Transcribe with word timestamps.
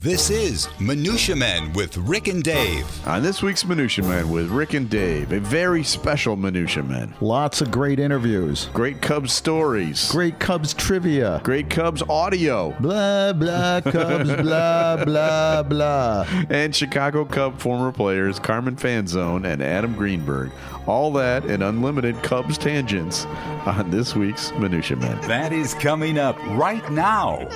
This 0.00 0.30
is 0.30 0.68
Minutia 0.78 1.34
Men 1.34 1.72
with 1.72 1.96
Rick 1.96 2.28
and 2.28 2.40
Dave. 2.40 2.86
On 3.04 3.20
this 3.20 3.42
week's 3.42 3.64
Minutia 3.64 4.04
Men 4.04 4.30
with 4.30 4.48
Rick 4.48 4.74
and 4.74 4.88
Dave, 4.88 5.32
a 5.32 5.40
very 5.40 5.82
special 5.82 6.36
Minutia 6.36 6.84
Men. 6.84 7.12
Lots 7.20 7.62
of 7.62 7.72
great 7.72 7.98
interviews. 7.98 8.68
Great 8.72 9.02
Cubs 9.02 9.32
stories. 9.32 10.08
Great 10.12 10.38
Cubs 10.38 10.72
trivia. 10.72 11.40
Great 11.42 11.68
Cubs 11.68 12.00
audio. 12.08 12.76
Blah, 12.78 13.32
blah, 13.32 13.80
Cubs, 13.90 14.32
blah, 14.36 15.04
blah, 15.04 15.64
blah. 15.64 16.24
And 16.48 16.72
Chicago 16.72 17.24
Cub 17.24 17.58
former 17.58 17.90
players 17.90 18.38
Carmen 18.38 18.76
Fanzone 18.76 19.44
and 19.44 19.60
Adam 19.60 19.96
Greenberg. 19.96 20.52
All 20.86 21.12
that 21.14 21.44
and 21.46 21.60
unlimited 21.60 22.22
Cubs 22.22 22.56
tangents 22.56 23.24
on 23.66 23.90
this 23.90 24.14
week's 24.14 24.52
Minutia 24.52 24.96
Men. 24.98 25.20
That 25.22 25.52
is 25.52 25.74
coming 25.74 26.18
up 26.18 26.38
right 26.50 26.88
now. 26.92 27.48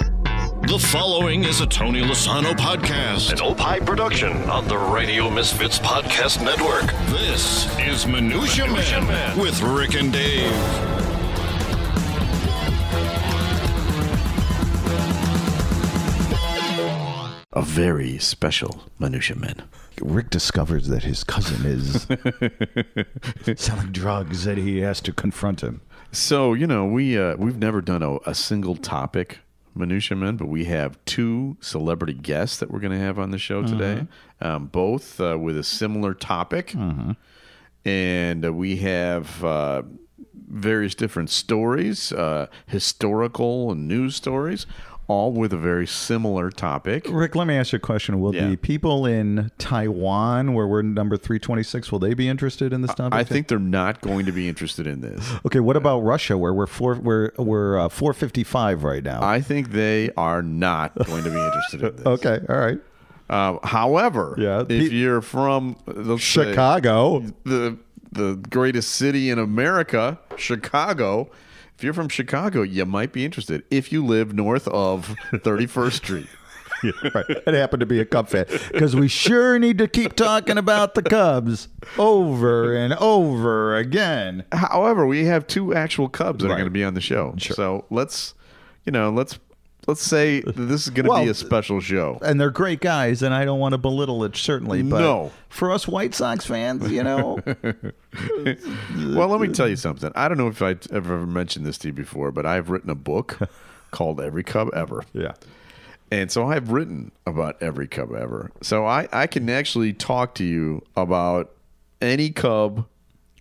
The 0.65 0.79
following 0.79 1.43
is 1.43 1.61
a 1.61 1.67
Tony 1.67 2.03
Lasano 2.03 2.53
podcast, 2.53 3.33
an 3.33 3.41
Opie 3.41 3.85
production 3.85 4.33
on 4.49 4.69
the 4.69 4.79
Radio 4.79 5.29
Misfits 5.29 5.81
Podcast 5.81 6.41
Network. 6.43 6.87
This 7.11 7.67
is 7.81 8.07
Minutia, 8.07 8.69
Man, 8.69 9.39
with 9.39 9.61
Rick 9.61 9.97
and 9.97 10.13
Dave. 10.13 10.53
A 17.53 17.63
very 17.63 18.19
special 18.19 18.85
Minutia 19.01 19.37
Man. 19.37 19.65
Rick 20.01 20.31
discovers 20.31 20.87
that 20.87 21.03
his 21.03 21.25
cousin 21.25 21.67
is 21.67 22.07
selling 23.61 23.91
drugs 23.91 24.45
that 24.45 24.59
he 24.59 24.79
has 24.79 25.01
to 25.01 25.13
confront 25.13 25.61
him. 25.61 25.81
So, 26.13 26.55
you 26.55 26.69
know, 26.69 26.87
we, 26.87 27.19
uh, 27.19 27.35
we've 27.37 27.59
never 27.59 27.81
done 27.81 28.05
a, 28.05 28.19
a 28.25 28.35
single 28.35 28.77
topic 28.77 29.41
Minutia 29.75 30.17
Men, 30.17 30.37
but 30.37 30.49
we 30.49 30.65
have 30.67 31.03
two 31.05 31.57
celebrity 31.61 32.13
guests 32.15 32.59
that 32.59 32.71
we're 32.71 32.81
going 32.81 32.93
to 32.93 32.99
have 32.99 33.19
on 33.19 33.31
the 33.31 33.39
show 33.39 33.63
today, 33.63 34.07
um, 34.41 34.67
both 34.67 35.21
uh, 35.21 35.39
with 35.39 35.57
a 35.57 35.63
similar 35.65 36.15
topic. 36.15 36.75
And 37.85 38.45
uh, 38.45 38.53
we 38.53 38.77
have 38.77 39.43
uh, 39.45 39.83
various 40.49 40.95
different 40.95 41.31
stories, 41.31 42.13
uh, 42.13 42.47
historical 42.67 43.73
and 43.73 43.89
news 43.89 44.15
stories, 44.17 44.67
all 45.09 45.33
with 45.33 45.53
a 45.53 45.57
very 45.59 45.87
similar 45.87 46.51
topic. 46.51 47.07
Rick, 47.11 47.35
let 47.35 47.47
me 47.47 47.55
ask 47.57 47.73
you 47.73 47.77
a 47.77 47.81
question. 47.81 48.21
Will 48.21 48.35
Yeah. 48.35 48.49
the 48.49 48.57
people 48.57 49.05
in 49.05 49.51
Taiwan, 49.59 50.55
where 50.55 50.67
we're 50.67 50.83
number 50.83 51.17
326, 51.17 51.91
will 51.91 51.99
they 51.99 52.15
be 52.15 52.29
interested 52.29 52.73
in 52.73 52.83
this 52.83 52.95
topic? 52.95 53.13
I 53.19 53.25
think 53.25 53.49
they're 53.49 53.59
not 53.59 54.01
going 54.01 54.27
to 54.27 54.33
be 54.33 54.49
interested 54.49 54.87
in 54.87 55.01
this. 55.01 55.29
Okay, 55.45 55.61
what 55.61 55.77
about 55.77 56.01
Russia, 56.01 56.39
where 56.39 56.55
we're 56.55 56.67
four, 56.67 56.95
we're 56.95 57.31
we're 57.37 57.79
uh, 57.79 57.89
455 57.89 58.85
right 58.85 59.03
now? 59.03 59.23
I 59.23 59.41
think 59.41 59.73
they 59.73 60.11
are 60.17 60.41
not 60.43 60.95
going 61.07 61.25
to 61.25 61.31
be 61.31 61.37
interested 61.37 61.83
in 61.83 61.97
this. 61.97 62.07
okay, 62.25 62.41
all 62.49 62.59
right. 62.59 62.79
Uh, 63.29 63.59
however, 63.67 64.35
Yeah, 64.39 64.65
if 64.69 64.93
you're 64.93 65.21
from 65.21 65.77
let's 65.87 66.25
say, 66.25 66.51
Chicago. 66.51 67.21
the 67.45 67.77
the 68.13 68.37
greatest 68.51 68.93
city 68.93 69.31
in 69.31 69.39
America, 69.39 70.19
Chicago. 70.37 71.31
If 71.83 71.85
you're 71.85 71.95
from 71.95 72.11
Chicago, 72.11 72.63
you 72.63 72.87
might 72.87 73.13
be 73.13 73.25
interested 73.25 73.65
if 73.69 73.91
you 73.91 74.07
live 74.07 74.33
north 74.33 74.69
of 74.69 75.17
31st 75.33 75.93
Street. 75.95 76.29
right. 77.13 77.25
It 77.29 77.55
happened 77.55 77.81
to 77.81 77.87
be 77.87 77.99
a 77.99 78.05
Cub 78.05 78.29
fan 78.29 78.47
because 78.71 78.95
we 78.95 79.09
sure 79.09 79.59
need 79.59 79.79
to 79.79 79.89
keep 79.89 80.15
talking 80.15 80.59
about 80.59 80.95
the 80.95 81.03
Cubs 81.03 81.67
over 81.99 82.73
and 82.73 82.95
over 82.95 83.77
again. 83.77 84.45
However, 84.53 85.09
we 85.09 85.25
have 85.25 85.49
two 85.49 85.75
actual 85.75 86.09
Cubs 86.09 86.45
that 86.45 86.53
are 86.53 86.55
going 86.55 86.67
to 86.67 86.71
be 86.71 86.85
on 86.85 86.95
the 86.95 87.01
show. 87.01 87.35
So 87.57 87.85
let's, 87.91 88.35
you 88.85 88.93
know, 88.93 89.11
let's 89.11 89.41
let's 89.87 90.03
say 90.03 90.41
this 90.41 90.83
is 90.85 90.91
going 90.91 91.05
to 91.05 91.11
Well, 91.11 91.25
be 91.25 91.31
a 91.31 91.35
special 91.35 91.81
show. 91.81 92.19
And 92.23 92.41
they're 92.41 92.51
great 92.51 92.81
guys, 92.81 93.23
and 93.23 93.35
I 93.35 93.45
don't 93.45 93.59
want 93.59 93.73
to 93.73 93.79
belittle 93.79 94.25
it 94.25 94.37
certainly, 94.37 94.83
but 94.83 95.01
No. 95.01 95.33
for 95.49 95.71
us 95.71 95.89
White 95.89 96.15
Sox 96.15 96.47
fans, 96.47 96.91
you 96.91 97.03
know, 97.03 97.39
Well, 98.97 99.29
let 99.29 99.41
me 99.41 99.49
tell 99.49 99.69
you 99.69 99.77
something. 99.77 100.13
I 100.15 100.29
don't 100.29 100.39
know 100.39 100.49
if 100.49 100.61
I've 100.63 100.87
ever 100.93 101.27
mentioned 101.27 101.67
this 101.67 101.79
to 101.79 101.89
you 101.89 101.93
before, 101.95 102.31
but 102.31 102.47
I've 102.47 102.71
written 102.71 102.91
a 102.91 102.95
book 102.95 103.39
called 103.91 104.21
Every 104.21 104.43
Cub 104.45 104.69
Ever. 104.75 105.05
yeah, 105.13 105.33
And 106.11 106.31
so 106.31 106.47
I've 106.49 106.71
written 106.71 107.11
about 107.27 107.61
every 107.63 107.87
Cub 107.89 108.15
ever. 108.15 108.51
So 108.63 108.87
I, 108.87 109.09
I 109.13 109.27
can 109.27 109.49
actually 109.51 109.93
talk 109.93 110.35
to 110.37 110.45
you 110.45 110.83
about 110.97 111.51
any 112.01 112.31
Cub 112.31 112.87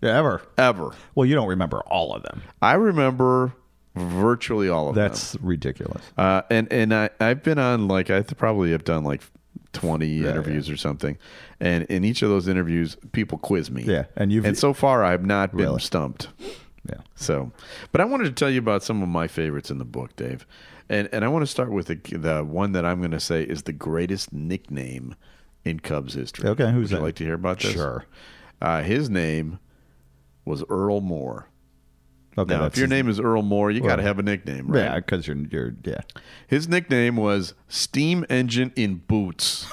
yeah, 0.01 0.17
ever. 0.17 0.41
ever. 0.57 0.91
Well, 1.15 1.25
you 1.25 1.35
don't 1.35 1.47
remember 1.49 1.81
all 1.81 2.13
of 2.15 2.23
them. 2.23 2.41
I 2.61 2.73
remember 2.73 3.53
virtually 3.95 4.69
all 4.69 4.89
of 4.89 4.95
them. 4.95 5.03
That's 5.07 5.35
ridiculous. 5.41 6.03
Uh, 6.17 6.41
and 6.49 6.71
and 6.71 6.93
I, 6.93 7.09
I've 7.19 7.43
been 7.43 7.59
on 7.59 7.87
like 7.87 8.09
I 8.09 8.21
probably 8.21 8.71
have 8.71 8.83
done 8.83 9.03
like 9.03 9.21
20 9.73 10.19
interviews 10.19 10.69
or 10.69 10.77
something. 10.77 11.17
And 11.59 11.83
in 11.85 12.03
each 12.03 12.21
of 12.21 12.29
those 12.29 12.47
interviews, 12.47 12.97
people 13.11 13.37
quiz 13.37 13.69
me. 13.71 13.83
Yeah, 13.83 14.05
and 14.15 14.31
you've- 14.31 14.47
and 14.47 14.57
so 14.57 14.73
far 14.73 15.03
I 15.03 15.11
have 15.11 15.25
not 15.25 15.51
been 15.51 15.65
Really? 15.65 15.79
stumped. 15.81 16.29
Yeah. 16.89 17.01
So, 17.15 17.51
but 17.91 18.01
I 18.01 18.05
wanted 18.05 18.23
to 18.25 18.31
tell 18.31 18.49
you 18.49 18.59
about 18.59 18.81
some 18.83 19.03
of 19.03 19.07
my 19.09 19.27
favorites 19.27 19.69
in 19.69 19.77
the 19.77 19.85
book, 19.85 20.15
Dave. 20.15 20.45
And 20.89 21.07
and 21.13 21.23
I 21.23 21.27
want 21.27 21.43
to 21.43 21.47
start 21.47 21.71
with 21.71 21.87
the, 21.87 21.95
the 22.17 22.43
one 22.43 22.71
that 22.73 22.85
I'm 22.85 22.99
going 22.99 23.11
to 23.11 23.19
say 23.19 23.43
is 23.43 23.63
the 23.63 23.71
greatest 23.73 24.33
nickname 24.33 25.15
in 25.63 25.79
Cubs 25.79 26.15
history. 26.15 26.49
Okay, 26.49 26.71
who's 26.71 26.85
Would 26.85 26.91
you 26.91 26.97
that? 26.97 27.03
like 27.03 27.15
to 27.15 27.23
hear 27.23 27.35
about 27.35 27.59
this? 27.59 27.73
Sure. 27.73 28.05
Uh, 28.61 28.81
his 28.81 29.09
name 29.09 29.59
was 30.43 30.63
Earl 30.69 31.01
Moore. 31.01 31.47
Okay, 32.37 32.53
Now, 32.55 32.65
if 32.65 32.77
your 32.77 32.85
his- 32.85 32.89
name 32.91 33.09
is 33.09 33.19
Earl 33.19 33.41
Moore, 33.41 33.71
you 33.71 33.81
got 33.81 33.97
to 33.97 34.03
have 34.03 34.17
a 34.19 34.23
nickname, 34.23 34.67
right? 34.67 34.83
yeah, 34.83 34.95
because 34.95 35.27
you're 35.27 35.35
you're 35.37 35.73
yeah. 35.83 35.99
His 36.47 36.67
nickname 36.67 37.17
was 37.17 37.53
Steam 37.67 38.25
Engine 38.29 38.71
in 38.77 38.95
Boots. 39.07 39.65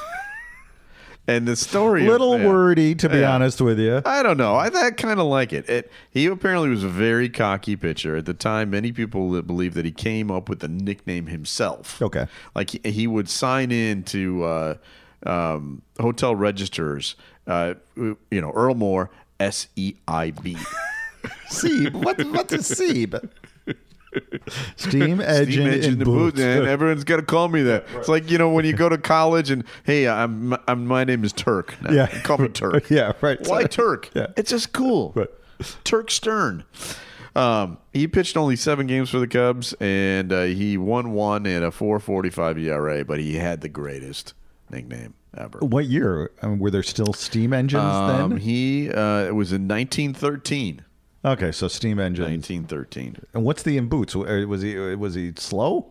and 1.29 1.47
the 1.47 1.55
story 1.55 2.03
of- 2.03 2.09
Little 2.09 2.39
yeah. 2.39 2.47
wordy, 2.49 2.95
to 2.97 3.09
be 3.09 3.19
Yeah. 3.19 3.35
honest 3.35 3.61
with 3.61 3.79
you. 3.79 4.03
I 4.05 4.23
don't 4.23 4.39
know. 4.39 4.55
I, 4.57 4.67
I 4.75 4.91
kind 4.91 5.21
of 5.21 5.27
like 5.27 5.53
it. 5.53 5.69
it. 5.69 5.93
He 6.11 6.27
apparently 6.27 6.69
was 6.71 6.83
a 6.83 6.89
very 6.89 7.29
cocky 7.29 7.77
pitcher. 7.77 8.17
At 8.17 8.25
the 8.27 8.35
time, 8.35 8.71
many 8.71 8.91
people 8.93 9.29
li- 9.29 9.43
believe 9.43 9.75
that 9.75 9.85
he 9.85 9.93
came 9.93 10.31
up 10.31 10.49
with 10.49 10.59
the 10.61 10.69
nickname 10.69 11.27
himself. 11.27 12.01
Okay. 12.03 12.27
Like 12.57 12.71
he, 12.71 12.81
he 12.91 13.07
would 13.07 13.29
sign 13.29 13.71
in 13.71 14.03
to 14.05 14.43
uh, 14.45 14.75
um, 15.27 15.83
hotel 16.01 16.35
registers, 16.35 17.15
uh, 17.47 17.75
you 17.97 18.17
know, 18.33 18.51
Earl 18.53 18.75
Moore, 18.75 19.11
S 19.39 19.69
I 21.28 21.34
B. 21.62 21.89
Seeb, 21.89 21.93
what 21.93 22.19
what's 22.33 22.53
a 22.53 22.59
Seeb? 22.59 23.28
Steam 24.77 25.21
engine, 25.21 25.53
Steam 25.53 25.66
engine 25.69 25.99
boots. 25.99 26.37
boot, 26.37 26.39
man. 26.39 26.66
Everyone's 26.66 27.05
got 27.05 27.16
to 27.16 27.22
call 27.22 27.49
me 27.49 27.62
that. 27.65 27.84
It's 27.94 28.09
like 28.09 28.31
you 28.31 28.39
know 28.39 28.50
when 28.50 28.65
you 28.65 28.72
go 28.72 28.89
to 28.89 28.99
college 28.99 29.50
and 29.50 29.65
hey, 29.84 30.09
I'm, 30.09 30.55
I'm 30.66 30.87
my 30.87 31.05
name 31.05 31.25
is 31.25 31.33
Turk. 31.33 31.75
Now. 31.83 31.93
Yeah. 31.93 32.06
call 32.22 32.39
me 32.39 32.49
Turk. 32.53 32.89
Yeah, 32.91 33.12
right. 33.21 33.39
Why 33.47 33.65
Turk? 33.65 34.11
Yeah. 34.15 34.28
It's 34.37 34.50
just 34.50 34.72
cool. 34.72 35.12
Right. 35.15 35.28
Turk 35.84 36.11
Stern. 36.11 36.65
Um, 37.37 37.78
he 37.93 38.09
pitched 38.09 38.37
only 38.37 38.56
seven 38.56 38.87
games 38.87 39.10
for 39.10 39.19
the 39.19 39.28
Cubs, 39.28 39.75
and 39.75 40.33
uh, 40.33 40.45
he 40.45 40.77
won 40.78 41.12
one 41.12 41.47
in 41.47 41.62
a 41.62 41.71
4.45 41.71 42.60
ERA. 42.65 43.05
But 43.05 43.21
he 43.21 43.34
had 43.37 43.60
the 43.60 43.69
greatest 43.69 44.34
nickname 44.71 45.15
ever. 45.37 45.59
What 45.60 45.84
year? 45.87 46.31
I 46.43 46.47
mean, 46.47 46.59
were 46.59 46.71
there 46.71 46.83
still 46.83 47.12
steam 47.12 47.53
engines 47.53 47.84
Um, 47.84 48.31
then? 48.31 48.39
he 48.39 48.91
uh, 48.91 49.25
it 49.25 49.34
was 49.34 49.53
in 49.53 49.69
1913. 49.69 50.83
Okay, 51.25 51.51
so 51.53 51.67
steam 51.69 51.99
engine. 51.99 52.25
1913. 52.25 53.17
And 53.34 53.45
what's 53.45 53.62
the 53.62 53.77
in 53.77 53.89
boots? 53.89 54.15
Uh, 54.15 54.45
Was 54.49 54.62
he 54.62 54.77
was 54.77 55.15
he 55.15 55.33
slow? 55.37 55.91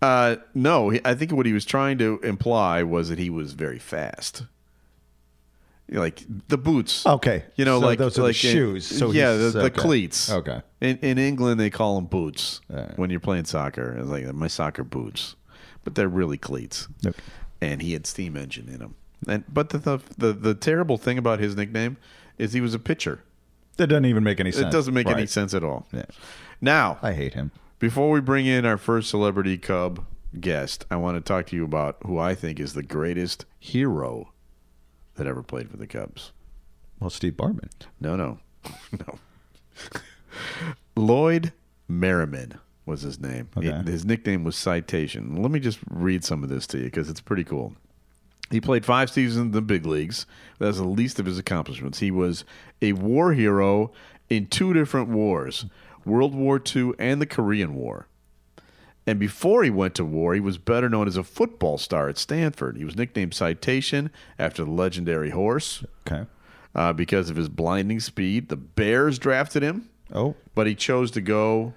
Uh, 0.00 0.36
no, 0.54 0.92
I 1.04 1.14
think 1.14 1.30
what 1.32 1.46
he 1.46 1.52
was 1.52 1.64
trying 1.64 1.98
to 1.98 2.18
imply 2.24 2.82
was 2.82 3.08
that 3.08 3.18
he 3.18 3.30
was 3.30 3.52
very 3.52 3.78
fast. 3.78 4.44
Like 5.88 6.24
the 6.48 6.56
boots. 6.56 7.04
Okay, 7.06 7.44
You 7.56 7.64
know, 7.66 7.78
So 7.80 7.86
like 7.86 7.98
those 7.98 8.16
are 8.18 8.22
the 8.22 8.28
like 8.28 8.44
in- 8.44 8.50
shoes. 8.52 8.86
So 8.86 9.10
yeah, 9.10 9.32
the, 9.34 9.50
the 9.50 9.60
okay. 9.64 9.70
cleats. 9.78 10.30
Okay. 10.30 10.62
In, 10.80 10.96
in 10.98 11.18
England, 11.18 11.60
they 11.60 11.68
call 11.70 11.96
them 11.96 12.06
boots 12.06 12.60
Alright. 12.72 12.98
when 12.98 13.10
you're 13.10 13.20
playing 13.20 13.44
soccer. 13.44 13.96
It's 13.98 14.08
like 14.08 14.24
my 14.32 14.46
soccer 14.48 14.84
boots, 14.84 15.36
but 15.84 15.94
they're 15.94 16.08
really 16.08 16.38
cleats. 16.38 16.88
Okay. 17.06 17.18
And 17.60 17.82
he 17.82 17.92
had 17.92 18.06
steam 18.06 18.36
engine 18.36 18.68
in 18.68 18.78
them. 18.78 18.94
And 19.28 19.44
but 19.52 19.68
the, 19.68 19.78
the 19.78 19.98
the 20.16 20.32
the 20.32 20.54
terrible 20.54 20.96
thing 20.98 21.18
about 21.18 21.38
his 21.40 21.54
nickname 21.56 21.96
is 22.38 22.54
he 22.54 22.60
was 22.62 22.74
a 22.74 22.78
pitcher. 22.80 23.20
That 23.76 23.86
doesn't 23.88 24.04
even 24.04 24.22
make 24.24 24.38
any 24.40 24.52
sense. 24.52 24.66
It 24.66 24.70
doesn't 24.72 24.94
make 24.94 25.06
any 25.06 25.26
sense 25.26 25.54
at 25.54 25.64
all. 25.64 25.86
Yeah. 25.92 26.04
Now, 26.60 26.98
I 27.02 27.12
hate 27.12 27.34
him. 27.34 27.50
before 27.78 28.10
we 28.10 28.20
bring 28.20 28.46
in 28.46 28.64
our 28.66 28.76
first 28.78 29.10
celebrity 29.10 29.56
Cub 29.58 30.04
guest, 30.38 30.84
I 30.90 30.96
want 30.96 31.16
to 31.16 31.20
talk 31.20 31.46
to 31.48 31.56
you 31.56 31.64
about 31.64 31.96
who 32.04 32.18
I 32.18 32.34
think 32.34 32.60
is 32.60 32.74
the 32.74 32.82
greatest 32.82 33.44
hero 33.58 34.32
that 35.16 35.26
ever 35.26 35.42
played 35.42 35.70
for 35.70 35.76
the 35.76 35.86
Cubs. 35.86 36.32
Well, 37.00 37.10
Steve 37.10 37.32
Bartman. 37.34 37.70
No, 38.00 38.14
no, 38.16 38.38
no. 38.92 39.18
Lloyd 40.96 41.52
Merriman 41.88 42.58
was 42.86 43.02
his 43.02 43.20
name. 43.20 43.48
Okay. 43.56 43.82
His 43.90 44.04
nickname 44.04 44.44
was 44.44 44.56
Citation. 44.56 45.36
Let 45.42 45.50
me 45.50 45.60
just 45.60 45.78
read 45.90 46.24
some 46.24 46.42
of 46.42 46.48
this 46.48 46.66
to 46.68 46.78
you 46.78 46.84
because 46.84 47.08
it's 47.08 47.20
pretty 47.20 47.44
cool. 47.44 47.74
He 48.52 48.60
played 48.60 48.84
five 48.84 49.10
seasons 49.10 49.46
in 49.46 49.50
the 49.50 49.60
big 49.62 49.84
leagues. 49.86 50.26
That's 50.60 50.76
the 50.76 50.84
least 50.84 51.18
of 51.18 51.26
his 51.26 51.38
accomplishments. 51.38 51.98
He 51.98 52.10
was 52.12 52.44
a 52.80 52.92
war 52.92 53.32
hero 53.32 53.90
in 54.30 54.46
two 54.46 54.72
different 54.72 55.08
wars 55.08 55.64
World 56.04 56.34
War 56.34 56.60
II 56.64 56.92
and 56.98 57.20
the 57.20 57.26
Korean 57.26 57.74
War. 57.74 58.06
And 59.06 59.18
before 59.18 59.64
he 59.64 59.70
went 59.70 59.94
to 59.96 60.04
war, 60.04 60.34
he 60.34 60.40
was 60.40 60.58
better 60.58 60.88
known 60.88 61.08
as 61.08 61.16
a 61.16 61.24
football 61.24 61.76
star 61.78 62.08
at 62.08 62.18
Stanford. 62.18 62.76
He 62.76 62.84
was 62.84 62.94
nicknamed 62.94 63.34
Citation 63.34 64.10
after 64.38 64.64
the 64.64 64.70
legendary 64.70 65.30
horse 65.30 65.84
Okay. 66.06 66.26
uh, 66.74 66.92
because 66.92 67.28
of 67.30 67.34
his 67.36 67.48
blinding 67.48 67.98
speed. 67.98 68.48
The 68.48 68.56
Bears 68.56 69.18
drafted 69.18 69.62
him, 69.64 69.88
Oh, 70.14 70.36
but 70.54 70.66
he 70.68 70.74
chose 70.76 71.10
to 71.12 71.20
go 71.20 71.72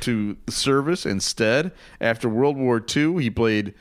to 0.00 0.36
service 0.48 1.04
instead. 1.06 1.72
After 2.00 2.28
World 2.28 2.56
War 2.56 2.80
II, 2.96 3.20
he 3.22 3.30
played 3.30 3.74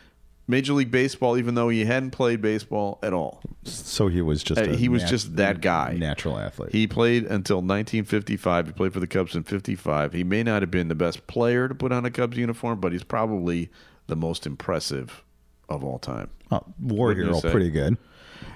Major 0.52 0.74
League 0.74 0.92
Baseball, 0.92 1.38
even 1.38 1.56
though 1.56 1.70
he 1.70 1.86
hadn't 1.86 2.12
played 2.12 2.42
baseball 2.42 3.00
at 3.02 3.14
all. 3.14 3.42
so 3.64 4.08
he 4.08 4.22
was 4.22 4.44
just 4.44 4.62
Uh, 4.62 4.66
a 4.66 4.76
he 4.76 4.88
was 4.90 5.02
nat- 5.02 5.10
just 5.10 5.36
that 5.38 5.62
guy. 5.62 5.96
natural 6.00 6.38
athlete. 6.38 6.72
He 6.72 6.86
played 6.86 7.24
until 7.24 7.58
1955. 7.58 8.68
He 8.68 8.72
played 8.74 8.94
for 8.94 9.00
the 9.00 9.08
Cubs 9.08 9.36
in 9.36 9.44
55. 9.44 10.14
He 10.14 10.24
may 10.24 10.44
not 10.44 10.62
have 10.62 10.70
been 10.70 10.88
the 10.90 10.96
best 10.96 11.26
player 11.26 11.68
to 11.68 11.74
put 11.74 11.92
on 11.92 12.06
a 12.06 12.12
Cubs 12.12 12.38
uniform, 12.38 12.80
but 12.80 12.92
he's 12.92 13.04
probably 13.04 13.70
the 14.08 14.16
most 14.16 14.46
impressive 14.46 15.24
of 15.70 15.84
all 15.84 15.98
time. 15.98 16.30
oh, 16.52 16.62
war 16.80 17.14
hero, 17.14 17.40
pretty 17.42 17.70
good. 17.72 17.98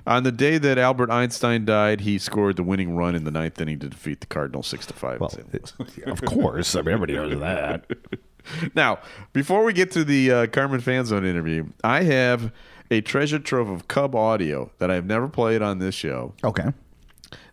On 0.07 0.23
the 0.23 0.31
day 0.31 0.57
that 0.57 0.77
Albert 0.77 1.09
Einstein 1.11 1.63
died, 1.65 2.01
he 2.01 2.17
scored 2.17 2.57
the 2.57 2.63
winning 2.63 2.95
run 2.95 3.15
in 3.15 3.23
the 3.23 3.31
ninth 3.31 3.59
inning 3.61 3.79
to 3.79 3.87
defeat 3.89 4.19
the 4.19 4.27
Cardinals 4.27 4.67
six 4.67 4.85
to 4.87 4.93
five. 4.93 5.19
Well, 5.19 5.31
of 6.07 6.21
course, 6.25 6.75
I 6.75 6.81
mean, 6.81 6.93
everybody 6.95 7.13
knows 7.13 7.39
that. 7.39 7.85
now, 8.75 8.99
before 9.33 9.63
we 9.63 9.73
get 9.73 9.91
to 9.91 10.03
the 10.03 10.31
uh, 10.31 10.47
Carmen 10.47 10.81
Fanzone 10.81 11.25
interview, 11.25 11.67
I 11.83 12.03
have 12.03 12.51
a 12.91 13.01
treasure 13.01 13.39
trove 13.39 13.69
of 13.69 13.87
Cub 13.87 14.15
audio 14.15 14.71
that 14.77 14.91
I've 14.91 15.05
never 15.05 15.27
played 15.27 15.61
on 15.61 15.79
this 15.79 15.95
show. 15.95 16.33
Okay. 16.43 16.71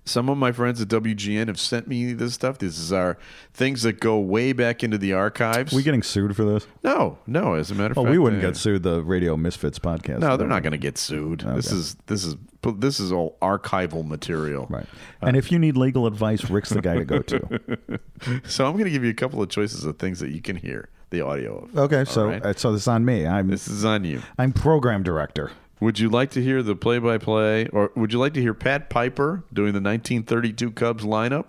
Some 0.05 0.29
of 0.29 0.37
my 0.37 0.51
friends 0.51 0.81
at 0.81 0.89
WGN 0.89 1.47
have 1.47 1.61
sent 1.61 1.87
me 1.87 2.13
this 2.13 2.35
stuff. 2.35 2.59
This 2.59 2.77
is 2.79 2.93
our 2.93 3.17
things 3.55 3.83
that 3.83 4.01
go 4.01 4.19
way 4.19 4.53
back 4.53 4.83
into 4.83 4.99
the 4.99 5.13
archives. 5.13 5.73
we 5.73 5.83
getting 5.85 6.03
sued 6.03 6.35
for 6.35 6.45
this? 6.45 6.67
no, 6.83 7.19
no. 7.27 7.55
As 7.55 7.71
a 7.71 7.75
matter 7.77 7.93
of 7.93 7.99
Oh, 7.99 8.03
fact, 8.03 8.11
we 8.11 8.19
wouldn't 8.19 8.43
uh, 8.43 8.49
get 8.49 8.57
sued. 8.57 8.83
The 8.83 9.01
Radio 9.03 9.37
Misfits 9.37 9.79
podcast. 9.79 10.19
No, 10.19 10.37
they're 10.37 10.49
not 10.49 10.63
going 10.65 10.73
to 10.73 10.79
get 10.79 10.99
sued. 10.99 11.41
This 11.41 11.71
is 11.71 11.95
this 12.07 12.25
is 12.25 12.35
this 12.77 12.99
is 12.99 13.13
all 13.13 13.37
archival 13.41 14.05
material. 14.07 14.67
Right. 14.69 14.87
And 15.21 15.37
if 15.37 15.53
you 15.53 15.59
need 15.59 15.77
legal 15.77 16.07
advice, 16.07 16.51
Rick's 16.51 16.71
the 16.71 16.81
guy 16.83 16.97
to 16.97 17.05
go 17.05 17.21
to. 17.21 17.61
So 18.45 18.67
I'm 18.67 18.73
going 18.75 18.85
to 18.85 18.91
give 18.91 19.03
you 19.03 19.11
a 19.11 19.15
couple 19.15 19.43
of 19.43 19.49
choices 19.49 19.85
of 19.85 19.99
things 19.99 20.21
that 20.21 20.31
you 20.31 20.41
can 20.41 20.55
hear 20.55 20.89
the 21.11 21.21
audio 21.23 21.59
of. 21.65 21.77
Okay, 21.77 22.05
so 22.05 22.29
right. 22.29 22.45
uh, 22.45 22.53
so 22.55 22.71
this 22.73 22.83
is 22.83 22.89
on 22.89 23.05
me. 23.05 23.27
I'm 23.27 23.49
This 23.49 23.67
is 23.67 23.85
on 23.85 24.05
you. 24.05 24.23
I'm 24.39 24.53
program 24.53 25.03
director. 25.03 25.51
Would 25.83 25.99
you 25.99 26.11
like 26.11 26.31
to 26.31 26.41
hear 26.41 26.63
the 26.63 26.77
play-by-play, 26.77 27.67
or 27.73 27.91
would 27.97 28.13
you 28.13 28.21
like 28.21 28.35
to 28.35 28.41
hear 28.41 28.55
Pat 28.55 28.89
Piper 28.89 29.43
doing 29.53 29.73
the 29.73 29.81
1932 29.81 30.71
Cubs 30.71 31.03
lineup? 31.03 31.47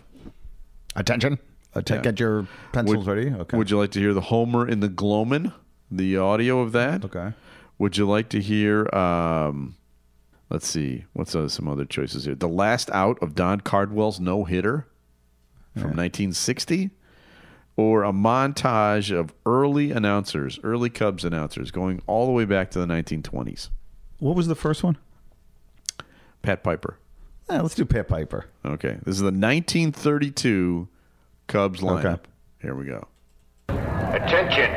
Attention. 0.96 1.38
Uh, 1.76 1.82
ta- 1.82 2.02
Get 2.02 2.20
your 2.20 2.48
pencils 2.72 3.06
Would- 3.06 3.16
ready. 3.16 3.30
Okay. 3.32 3.56
Would 3.56 3.70
you 3.70 3.78
like 3.78 3.92
to 3.92 4.00
hear 4.00 4.12
the 4.12 4.22
Homer 4.22 4.68
in 4.68 4.80
the 4.80 4.90
Gloamin, 4.90 5.54
the 5.92 6.18
audio 6.18 6.62
of 6.62 6.72
that? 6.72 7.06
Okay. 7.06 7.34
Would 7.78 7.96
you 7.98 8.10
like 8.10 8.30
to 8.30 8.42
hear? 8.42 8.90
Um, 8.96 9.76
let's 10.50 10.68
see. 10.68 11.06
What's 11.14 11.36
uh, 11.36 11.48
some 11.48 11.68
other 11.68 11.86
choices 11.86 12.26
here? 12.26 12.34
The 12.34 12.48
last 12.50 12.90
out 12.90 13.22
of 13.22 13.36
Don 13.36 13.62
Cardwell's 13.62 14.20
no 14.20 14.46
hitter 14.46 14.88
from 15.76 15.96
1960, 15.96 16.90
or 17.76 18.04
a 18.04 18.12
montage 18.12 19.16
of 19.16 19.32
early 19.46 19.92
announcers, 19.92 20.60
early 20.64 20.90
Cubs 20.90 21.24
announcers, 21.24 21.70
going 21.70 22.02
all 22.08 22.26
the 22.26 22.32
way 22.32 22.46
back 22.46 22.72
to 22.72 22.80
the 22.80 22.88
1920s. 22.88 23.70
What 24.24 24.38
was 24.38 24.48
the 24.48 24.56
first 24.56 24.86
one? 24.86 24.98
Pat 26.44 26.64
Piper. 26.64 26.98
Eh, 27.50 27.60
let's 27.60 27.76
do 27.76 27.84
Pat 27.84 28.08
Piper. 28.08 28.46
Okay, 28.66 28.98
this 29.04 29.16
is 29.16 29.20
the 29.20 29.26
1932 29.26 30.88
Cubs 31.48 31.82
lineup. 31.82 32.06
Okay. 32.06 32.22
Here 32.62 32.74
we 32.74 32.86
go. 32.86 33.06
Attention. 33.68 34.72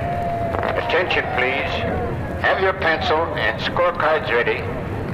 Attention, 0.75 1.23
please. 1.39 1.71
Have 2.43 2.61
your 2.61 2.73
pencil 2.73 3.19
and 3.37 3.61
scorecards 3.63 4.29
ready, 4.33 4.59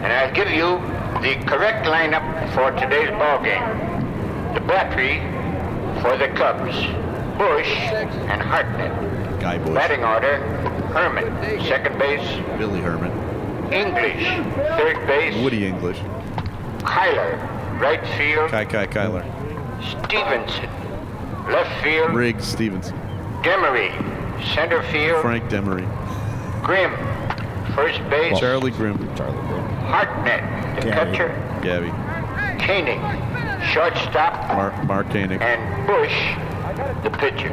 and 0.02 0.06
I'll 0.06 0.32
give 0.32 0.48
you 0.48 0.80
the 1.20 1.34
correct 1.46 1.84
lineup 1.84 2.24
for 2.54 2.70
today's 2.80 3.10
ball 3.10 3.42
game. 3.44 3.60
The 4.54 4.60
battery 4.60 5.20
for 6.00 6.16
the 6.16 6.28
Cubs, 6.28 6.72
Bush 7.36 7.68
and 7.68 8.40
Hartnett. 8.40 9.40
Guy 9.40 9.58
Bush, 9.58 9.74
Batting 9.74 10.02
order, 10.02 10.38
Herman, 10.94 11.60
second 11.66 11.98
base, 11.98 12.26
Billy 12.56 12.80
Herman, 12.80 13.10
English, 13.72 14.22
third 14.76 15.06
base, 15.06 15.42
Woody 15.42 15.66
English, 15.66 15.98
Cuyler, 16.84 17.38
right 17.80 18.04
field, 18.18 18.50
Kai 18.50 18.64
Kai 18.64 18.86
Kyler, 18.86 19.24
Stephenson, 19.82 20.68
left 21.50 21.82
field, 21.82 22.12
Riggs 22.14 22.44
Stephenson, 22.44 22.96
Demaree, 23.42 23.92
center 24.54 24.82
field, 24.92 25.22
Frank 25.22 25.44
Demaree, 25.50 25.86
Grimm, 26.62 26.92
first 27.74 27.98
base, 28.10 28.38
Charlie 28.38 28.70
Grimm, 28.72 28.98
Charlie 29.16 29.40
Grimm. 29.48 29.66
Hartnett, 29.82 30.76
the 30.82 30.88
Gabby. 30.90 31.16
catcher, 31.16 31.60
Gabby, 31.62 31.90
Koenig, 32.64 33.00
shortstop, 33.72 34.48
Mark, 34.54 34.84
Mark 34.84 35.10
Koenig, 35.10 35.40
and 35.40 35.86
Bush, 35.86 37.02
the 37.02 37.10
pitcher. 37.18 37.48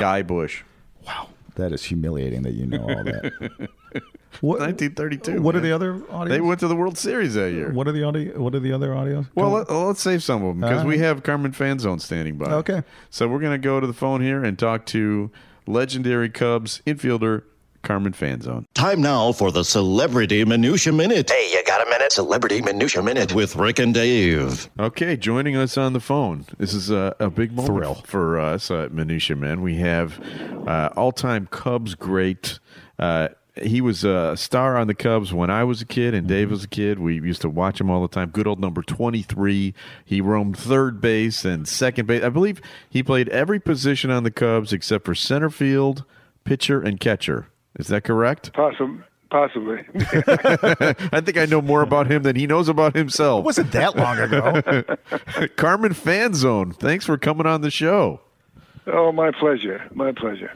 Guy 0.00 0.22
Bush. 0.22 0.62
Wow. 1.06 1.28
That 1.56 1.72
is 1.72 1.84
humiliating 1.84 2.42
that 2.42 2.52
you 2.52 2.66
know 2.66 2.82
all 2.82 3.04
that. 3.04 3.68
what, 4.40 4.60
1932. 4.60 5.42
What 5.42 5.56
are 5.56 5.60
the 5.60 5.72
other 5.72 5.94
audios? 5.94 6.28
They 6.28 6.40
went 6.40 6.60
to 6.60 6.68
the 6.68 6.76
World 6.76 6.98
Series 6.98 7.34
that 7.34 7.52
year. 7.52 7.72
What 7.72 7.88
are 7.88 7.92
the 7.92 8.04
audio? 8.04 8.40
What 8.40 8.54
are 8.54 8.60
the 8.60 8.72
other 8.72 8.90
audios? 8.90 9.28
Well, 9.34 9.50
let, 9.50 9.70
us 9.70 10.00
save 10.00 10.22
some 10.22 10.42
of 10.42 10.48
them 10.48 10.60
because 10.60 10.82
All 10.82 10.88
we 10.88 10.98
have 10.98 11.22
Carmen 11.22 11.52
Fanzone 11.52 12.00
standing 12.00 12.36
by. 12.36 12.52
Okay. 12.52 12.82
So 13.10 13.28
we're 13.28 13.40
going 13.40 13.60
to 13.60 13.64
go 13.64 13.80
to 13.80 13.86
the 13.86 13.92
phone 13.92 14.20
here 14.20 14.44
and 14.44 14.58
talk 14.58 14.86
to 14.86 15.30
legendary 15.66 16.30
Cubs 16.30 16.82
infielder 16.86 17.42
Carmen 17.82 18.12
Fanzone. 18.12 18.66
Time 18.74 19.00
now 19.00 19.32
for 19.32 19.50
the 19.50 19.64
Celebrity 19.64 20.44
Minutia 20.44 20.92
Minute. 20.92 21.30
Hey, 21.30 21.50
you 21.52 21.64
got 21.64 21.86
a 21.86 21.90
minute? 21.90 22.12
Celebrity 22.12 22.60
Minutia 22.60 23.02
Minute 23.02 23.34
with 23.34 23.56
Rick 23.56 23.78
and 23.78 23.94
Dave. 23.94 24.68
Okay, 24.78 25.16
joining 25.16 25.56
us 25.56 25.78
on 25.78 25.92
the 25.92 26.00
phone. 26.00 26.44
This 26.58 26.74
is 26.74 26.90
a, 26.90 27.14
a 27.20 27.30
big 27.30 27.52
moment 27.52 27.74
Thrill. 27.74 27.94
for 28.06 28.38
us 28.38 28.70
at 28.70 28.92
Minutia 28.92 29.36
Men. 29.36 29.62
We 29.62 29.76
have 29.76 30.20
uh, 30.66 30.90
all-time 30.96 31.46
Cubs 31.50 31.94
great. 31.94 32.58
Uh, 32.98 33.28
he 33.56 33.80
was 33.80 34.04
a 34.04 34.36
star 34.36 34.76
on 34.76 34.86
the 34.86 34.94
Cubs 34.94 35.32
when 35.32 35.50
I 35.50 35.64
was 35.64 35.82
a 35.82 35.86
kid 35.86 36.14
and 36.14 36.26
Dave 36.26 36.46
mm-hmm. 36.46 36.52
was 36.52 36.64
a 36.64 36.68
kid. 36.68 36.98
We 36.98 37.14
used 37.14 37.42
to 37.42 37.48
watch 37.48 37.80
him 37.80 37.90
all 37.90 38.02
the 38.02 38.08
time. 38.08 38.30
Good 38.30 38.46
old 38.46 38.60
number 38.60 38.82
23. 38.82 39.74
He 40.04 40.20
roamed 40.20 40.56
third 40.56 41.00
base 41.00 41.44
and 41.44 41.66
second 41.66 42.06
base. 42.06 42.22
I 42.22 42.28
believe 42.28 42.60
he 42.88 43.02
played 43.02 43.28
every 43.30 43.60
position 43.60 44.10
on 44.10 44.22
the 44.22 44.30
Cubs 44.30 44.72
except 44.72 45.04
for 45.04 45.14
center 45.14 45.50
field, 45.50 46.04
pitcher, 46.44 46.80
and 46.80 47.00
catcher. 47.00 47.48
Is 47.78 47.88
that 47.88 48.04
correct? 48.04 48.52
Possibly. 48.52 49.04
Possibly. 49.30 49.78
I 49.94 51.20
think 51.20 51.38
I 51.38 51.46
know 51.46 51.62
more 51.62 51.82
about 51.82 52.10
him 52.10 52.24
than 52.24 52.34
he 52.34 52.48
knows 52.48 52.68
about 52.68 52.96
himself. 52.96 53.44
wasn't 53.44 53.70
that 53.72 53.96
long 53.96 54.18
ago. 54.18 54.60
Carmen 55.56 55.94
Fanzone, 55.94 56.74
thanks 56.74 57.06
for 57.06 57.16
coming 57.16 57.46
on 57.46 57.60
the 57.60 57.70
show. 57.70 58.20
Oh, 58.92 59.12
my 59.12 59.30
pleasure. 59.30 59.82
My 59.92 60.12
pleasure. 60.12 60.52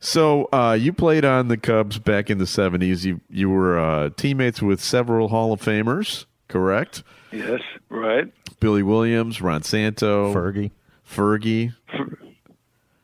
So 0.00 0.48
uh, 0.52 0.76
you 0.78 0.92
played 0.92 1.24
on 1.24 1.48
the 1.48 1.56
Cubs 1.56 1.98
back 1.98 2.30
in 2.30 2.38
the 2.38 2.44
'70s. 2.44 3.04
You 3.04 3.20
you 3.30 3.50
were 3.50 3.78
uh, 3.78 4.10
teammates 4.16 4.62
with 4.62 4.80
several 4.80 5.28
Hall 5.28 5.52
of 5.52 5.60
Famers, 5.60 6.26
correct? 6.48 7.02
Yes, 7.32 7.60
right. 7.88 8.32
Billy 8.60 8.82
Williams, 8.82 9.40
Ron 9.40 9.62
Santo, 9.62 10.32
Fergie. 10.32 10.70
Fergie. 11.08 11.74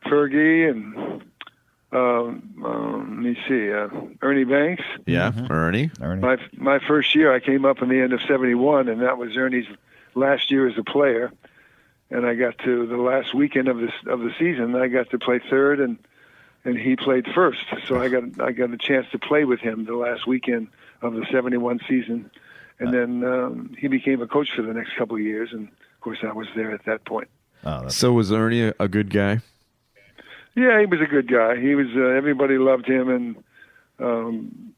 Fergie 0.05 0.71
and 0.71 1.23
um, 1.93 2.63
um, 2.65 3.23
let 3.23 3.35
me 3.35 3.39
see, 3.47 3.71
uh, 3.71 3.89
Ernie 4.23 4.45
Banks. 4.45 4.83
Yeah, 5.07 5.33
Ernie. 5.51 5.91
Ernie. 6.01 6.23
My 6.23 6.39
my 6.57 6.79
first 6.87 7.15
year, 7.15 7.35
I 7.35 7.41
came 7.41 7.67
up 7.67 7.83
in 7.83 7.89
the 7.89 8.01
end 8.01 8.15
of 8.15 8.21
'71, 8.23 8.89
and 8.89 9.03
that 9.03 9.19
was 9.19 9.37
Ernie's 9.37 9.67
last 10.15 10.51
year 10.51 10.67
as 10.67 10.79
a 10.79 10.83
player. 10.83 11.31
And 12.13 12.27
I 12.27 12.35
got 12.35 12.59
to 12.59 12.87
the 12.87 12.99
last 12.99 13.35
weekend 13.35 13.69
of 13.69 13.79
this 13.79 13.93
of 14.07 14.21
the 14.21 14.31
season. 14.39 14.77
I 14.77 14.89
got 14.89 15.11
to 15.11 15.19
play 15.19 15.41
third, 15.51 15.81
and 15.81 15.99
and 16.65 16.77
he 16.79 16.95
played 16.95 17.27
first. 17.35 17.65
So 17.87 18.01
I 18.01 18.09
got 18.09 18.25
I 18.41 18.53
got 18.53 18.71
a 18.71 18.77
chance 18.77 19.07
to 19.13 19.19
play 19.19 19.45
with 19.45 19.61
him 19.61 19.87
the 19.87 19.97
last 19.97 20.27
weekend 20.27 20.69
of 21.01 21.15
the 21.15 21.25
'71 21.33 21.81
season, 21.89 22.31
and 22.79 22.93
then 22.93 23.25
um, 23.25 23.75
he 23.79 23.89
became 23.89 24.21
a 24.21 24.27
coach 24.27 24.51
for 24.55 24.63
the 24.63 24.75
next 24.75 24.95
couple 24.97 25.17
of 25.17 25.23
years. 25.23 25.51
And 25.53 25.69
of 25.69 26.01
course, 26.03 26.19
I 26.23 26.33
was 26.33 26.49
there 26.55 26.71
at 26.73 26.85
that 26.85 27.05
point. 27.07 27.29
Oh, 27.65 27.89
So 27.89 28.13
was 28.13 28.31
Ernie 28.31 28.69
a, 28.69 28.75
a 28.79 28.89
good 28.89 29.09
guy? 29.11 29.41
Yeah, 30.55 30.81
he 30.81 30.87
was 30.87 31.01
a 31.01 31.07
good 31.07 31.29
guy. 31.29 31.59
He 31.59 31.75
was. 31.75 31.87
Uh, 31.97 32.01
everybody 32.09 32.59
loved 32.59 32.87
him, 32.87 33.09
and 33.09 33.37
um, 33.99 34.75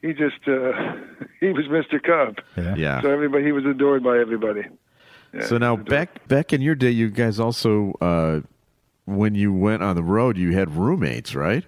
he 0.00 0.14
just 0.14 0.48
uh, 0.48 0.72
he 1.40 1.52
was 1.52 1.66
Mr. 1.66 2.02
Cub. 2.02 2.38
yeah. 2.56 2.74
Yeah. 2.76 3.02
So 3.02 3.10
everybody, 3.10 3.44
he 3.44 3.52
was 3.52 3.66
adored 3.66 4.02
by 4.02 4.18
everybody. 4.18 4.62
Yeah, 5.34 5.46
So 5.46 5.58
now 5.58 5.76
he 5.76 5.80
was 5.82 5.86
adored. 5.86 5.88
back 5.88 6.28
back 6.28 6.52
in 6.52 6.60
your 6.60 6.74
day, 6.74 6.90
you 6.90 7.08
guys 7.10 7.40
also 7.40 7.92
uh, 8.00 8.40
when 9.06 9.34
you 9.34 9.52
went 9.52 9.82
on 9.82 9.96
the 9.96 10.02
road, 10.02 10.36
you 10.36 10.52
had 10.52 10.76
roommates, 10.76 11.34
right? 11.34 11.64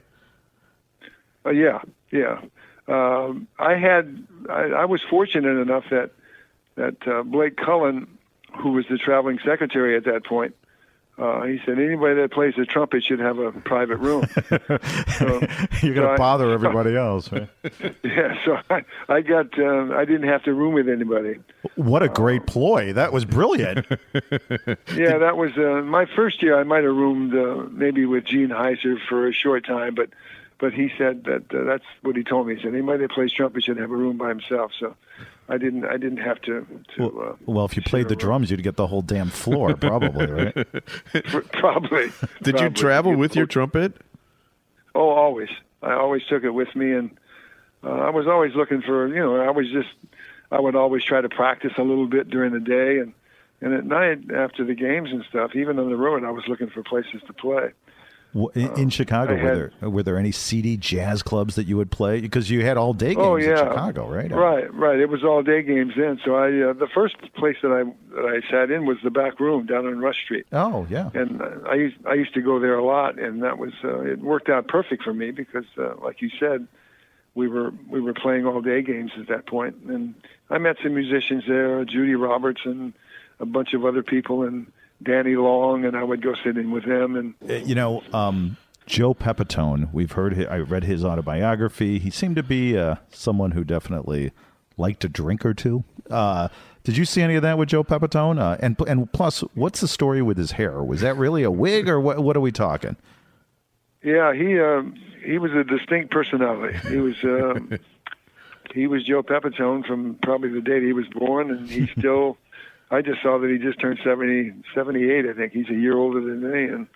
Uh, 1.47 1.51
yeah, 1.51 1.81
yeah. 2.11 2.41
Um, 2.89 3.49
I 3.59 3.75
had. 3.77 4.27
I, 4.51 4.63
I 4.65 4.85
was 4.85 5.01
fortunate 5.09 5.59
enough 5.61 5.85
that 5.91 6.11
that 6.77 6.97
uh, 7.09 7.23
Blake 7.23 7.57
Cullen, 7.57 8.07
who 8.59 8.73
was 8.73 8.85
the 8.91 8.99
traveling 8.99 9.39
secretary 9.45 9.97
at 9.97 10.05
that 10.05 10.25
point, 10.27 10.55
uh, 11.17 11.43
he 11.43 11.61
said 11.65 11.79
anybody 11.79 12.21
that 12.21 12.33
plays 12.33 12.55
the 12.57 12.67
trumpet 12.67 13.05
should 13.05 13.21
have 13.21 13.39
a 13.39 13.53
private 13.53 13.99
room. 13.99 14.27
so, 15.19 15.41
You're 15.83 15.95
going 15.95 16.07
so 16.07 16.09
I- 16.09 16.13
to 16.13 16.19
bother 16.19 16.53
everybody 16.55 16.97
else, 16.97 17.31
right? 17.31 17.49
yeah, 18.03 18.37
so 18.45 18.59
I, 18.71 18.85
I 19.09 19.21
got 19.21 19.57
um, 19.59 19.93
I 19.93 20.05
didn't 20.05 20.29
have 20.29 20.43
to 20.45 20.53
room 20.53 20.75
with 20.75 20.89
anybody. 20.89 21.39
What 21.77 22.03
a 22.03 22.09
great 22.09 22.47
ploy! 22.47 22.93
That 22.93 23.13
was 23.13 23.25
brilliant. 23.25 23.87
Yeah, 24.95 25.19
that 25.19 25.37
was 25.37 25.57
uh, 25.57 25.83
my 25.85 26.07
first 26.07 26.43
year. 26.43 26.59
I 26.59 26.65
might 26.65 26.85
have 26.85 26.95
roomed 26.95 27.35
uh, 27.35 27.69
maybe 27.71 28.07
with 28.07 28.25
Gene 28.25 28.49
Hiser 28.49 28.97
for 29.09 29.29
a 29.29 29.33
short 29.33 29.65
time, 29.67 29.95
but 29.95 30.11
but 30.65 30.73
he 30.73 30.91
said 30.97 31.25
that 31.25 31.55
uh, 31.55 31.63
that's 31.65 31.85
what 32.01 32.17
he 32.17 32.25
told 32.25 32.47
me. 32.47 32.55
He 32.55 32.63
said 32.63 32.73
anybody 32.73 33.03
that 33.03 33.11
plays 33.11 33.31
trumpet 33.31 33.65
should 33.65 33.77
have 33.77 33.91
a 33.91 33.95
room 33.95 34.17
by 34.17 34.31
himself. 34.31 34.73
So 34.81 34.97
I 35.47 35.59
didn't 35.59 35.85
I 35.85 35.99
didn't 35.99 36.23
have 36.25 36.41
to 36.43 36.67
to 36.97 37.21
uh, 37.21 37.37
well, 37.45 37.67
if 37.67 37.77
you 37.77 37.83
played 37.83 38.09
the 38.09 38.17
drums, 38.17 38.51
you'd 38.51 38.63
get 38.63 38.77
the 38.77 38.87
whole 38.87 39.03
damn 39.03 39.29
floor, 39.29 39.77
probably, 39.77 40.25
right? 40.25 40.55
probably. 41.53 42.11
Did 42.43 42.55
you 42.55 42.71
probably. 42.71 42.71
travel 42.71 43.15
with 43.15 43.37
your 43.37 43.45
trumpet? 43.45 43.95
Oh, 44.95 45.11
always. 45.11 45.51
I 45.83 45.93
always 45.93 46.23
took 46.31 46.45
it 46.45 46.53
with 46.53 46.75
me, 46.75 46.93
and 46.93 47.11
uh, 47.85 47.91
I 47.91 48.09
was 48.09 48.27
always 48.27 48.55
looking 48.55 48.81
for. 48.81 49.07
You 49.09 49.21
know, 49.21 49.37
I 49.37 49.51
was 49.51 49.71
just. 49.71 49.91
I 50.51 50.61
would 50.61 50.77
always 50.77 51.05
try 51.05 51.21
to 51.21 51.29
practice 51.29 51.73
a 51.77 51.83
little 51.83 52.07
bit 52.07 52.31
during 52.31 52.55
the 52.55 52.61
day, 52.61 53.01
and 53.01 53.13
and 53.61 53.75
at 53.75 53.85
night 53.85 54.31
after 54.35 54.65
the 54.65 54.75
games 54.75 55.11
and 55.13 55.27
stuff. 55.29 55.55
Even 55.55 55.79
on 55.79 55.91
the 55.91 55.97
road, 55.97 56.25
I 56.25 56.31
was 56.31 56.45
looking 56.49 56.71
for 56.71 56.83
places 56.83 57.21
to 57.27 57.35
play. 57.35 57.73
In, 58.35 58.79
in 58.79 58.91
Chicago, 58.91 59.37
I 59.37 59.43
were 59.43 59.71
there 59.81 59.91
were 59.91 60.03
there 60.03 60.19
any 60.19 60.33
seedy 60.33 60.77
jazz 60.77 61.23
clubs 61.23 61.55
that 61.55 61.69
you 61.69 61.77
would 61.77 61.93
play? 61.93 62.21
Because 62.21 62.51
you 62.51 62.65
had 62.65 62.77
all 62.77 62.93
day 62.93 63.15
games 63.15 63.19
Oh 63.21 63.37
in 63.37 63.49
yeah, 63.49 63.57
Chicago, 63.57 64.09
right? 64.09 64.31
Right, 64.31 64.75
right. 64.75 64.99
It 64.99 65.09
was 65.09 65.23
all 65.23 65.43
day 65.45 65.63
games 65.63 65.93
then. 65.97 66.19
So 66.25 66.35
I, 66.35 66.71
uh, 66.71 66.73
the 66.73 66.89
first 66.93 67.17
place 67.35 67.57
that 67.63 67.71
I 67.71 67.85
that 68.15 68.25
I 68.25 68.51
sat 68.51 68.73
in 68.73 68.87
was 68.87 68.99
the 69.05 69.11
back 69.11 69.39
room 69.39 69.67
down 69.67 69.87
on 69.87 70.01
Rush 70.01 70.21
Street. 70.25 70.47
Oh 70.53 70.85
yeah. 70.91 71.11
and 71.15 71.41
uh, 71.41 71.51
I 71.69 71.75
used 71.75 71.97
I 72.07 72.15
used 72.15 72.35
to 72.35 72.43
go 72.43 72.59
there 72.59 72.75
a 72.75 72.85
lot, 72.85 73.19
and 73.21 73.43
that 73.45 73.59
was 73.59 73.73
uh, 73.85 74.01
it 74.01 74.19
worked 74.19 74.49
out 74.49 74.67
perfect 74.67 75.05
for 75.05 75.15
me 75.15 75.31
because, 75.31 75.67
uh, 75.79 75.95
like 76.03 76.21
you 76.21 76.31
said, 76.41 76.67
we 77.37 77.47
were 77.47 77.73
we 77.89 78.01
were 78.01 78.15
playing 78.15 78.47
all 78.47 78.61
day 78.61 78.83
games 78.83 79.13
at 79.17 79.29
that 79.29 79.47
point, 79.47 79.77
and 79.87 80.15
I 80.51 80.59
met 80.59 80.77
some 80.83 80.95
musicians 80.95 81.45
there, 81.47 81.85
Judy 81.85 82.17
Roberts 82.17 82.63
and 82.65 82.95
a 83.39 83.47
bunch 83.47 83.75
of 83.75 83.85
other 83.85 84.03
people, 84.03 84.43
and 84.43 84.67
Danny 85.05 85.37
Long, 85.37 85.85
and 85.85 85.97
I 85.97 86.03
would 86.03 86.23
go 86.23 86.35
sit 86.45 86.57
in 86.57 86.71
with 86.71 86.85
him. 86.85 87.17
and 87.17 87.35
Uh, 87.49 87.55
You 87.65 87.75
know, 87.75 88.03
um, 88.13 88.57
Joe 88.87 89.15
Pepitone. 89.15 89.93
We've 89.93 90.13
heard. 90.13 90.37
hi 90.37 90.45
I 90.45 90.59
read 90.59 90.85
his 90.85 91.05
autobiography. 91.05 91.99
He 91.99 92.11
seemed 92.11 92.37
to 92.37 92.43
be 92.43 92.77
uh, 92.77 92.97
someone 93.11 93.53
who 93.53 93.65
definitely 93.65 94.33
liked 94.77 95.05
a 95.05 95.09
drink 95.09 95.47
or 95.47 95.55
two. 95.55 95.85
Uh, 96.11 96.49
did 96.83 96.97
you 96.99 97.05
see 97.07 97.23
any 97.23 97.35
of 97.35 97.43
that 97.43 97.57
with 97.57 97.69
Joe 97.71 97.83
Pepitone? 97.85 98.39
Uh, 98.39 98.57
and 98.61 98.77
and 98.87 99.11
plus, 99.13 99.41
what's 99.55 99.81
the 99.81 99.89
story 99.89 100.21
with 100.21 100.37
his 100.37 100.53
hair? 100.53 100.83
Was 100.83 101.01
that 101.01 101.17
really 101.17 101.43
a 101.43 101.51
wig, 101.51 101.89
or 101.89 101.99
what? 102.01 102.19
What 102.23 102.37
are 102.37 102.41
we 102.41 102.53
talking? 102.53 102.97
yeah, 104.03 104.35
he 104.35 104.59
um, 104.61 104.95
he 105.25 105.39
was 105.39 105.53
a 105.53 105.65
distinct 105.65 106.11
personality. 106.11 106.77
He 106.89 106.97
was. 106.99 107.15
Um, 107.25 107.79
he 108.75 108.87
was 108.87 109.05
Joe 109.05 109.23
Pepitone 109.23 109.87
from 109.87 110.17
probably 110.23 110.51
the 110.51 110.61
date 110.61 110.83
he 110.83 110.93
was 110.93 111.07
born, 111.09 111.51
and 111.51 111.71
he 111.71 111.87
still. 111.99 112.37
I 112.95 113.03
just 113.03 113.23
saw 113.23 113.39
that 113.39 113.51
he 113.51 113.59
just 113.59 113.81
turned 113.81 113.99
70, 114.05 114.53
78, 114.75 115.27
I 115.27 115.33
think. 115.35 115.53
He's 115.53 115.69
a 115.71 115.75
year 115.75 115.97
older 115.97 116.21
than 116.21 116.41
me, 116.51 116.65
and 116.65 116.87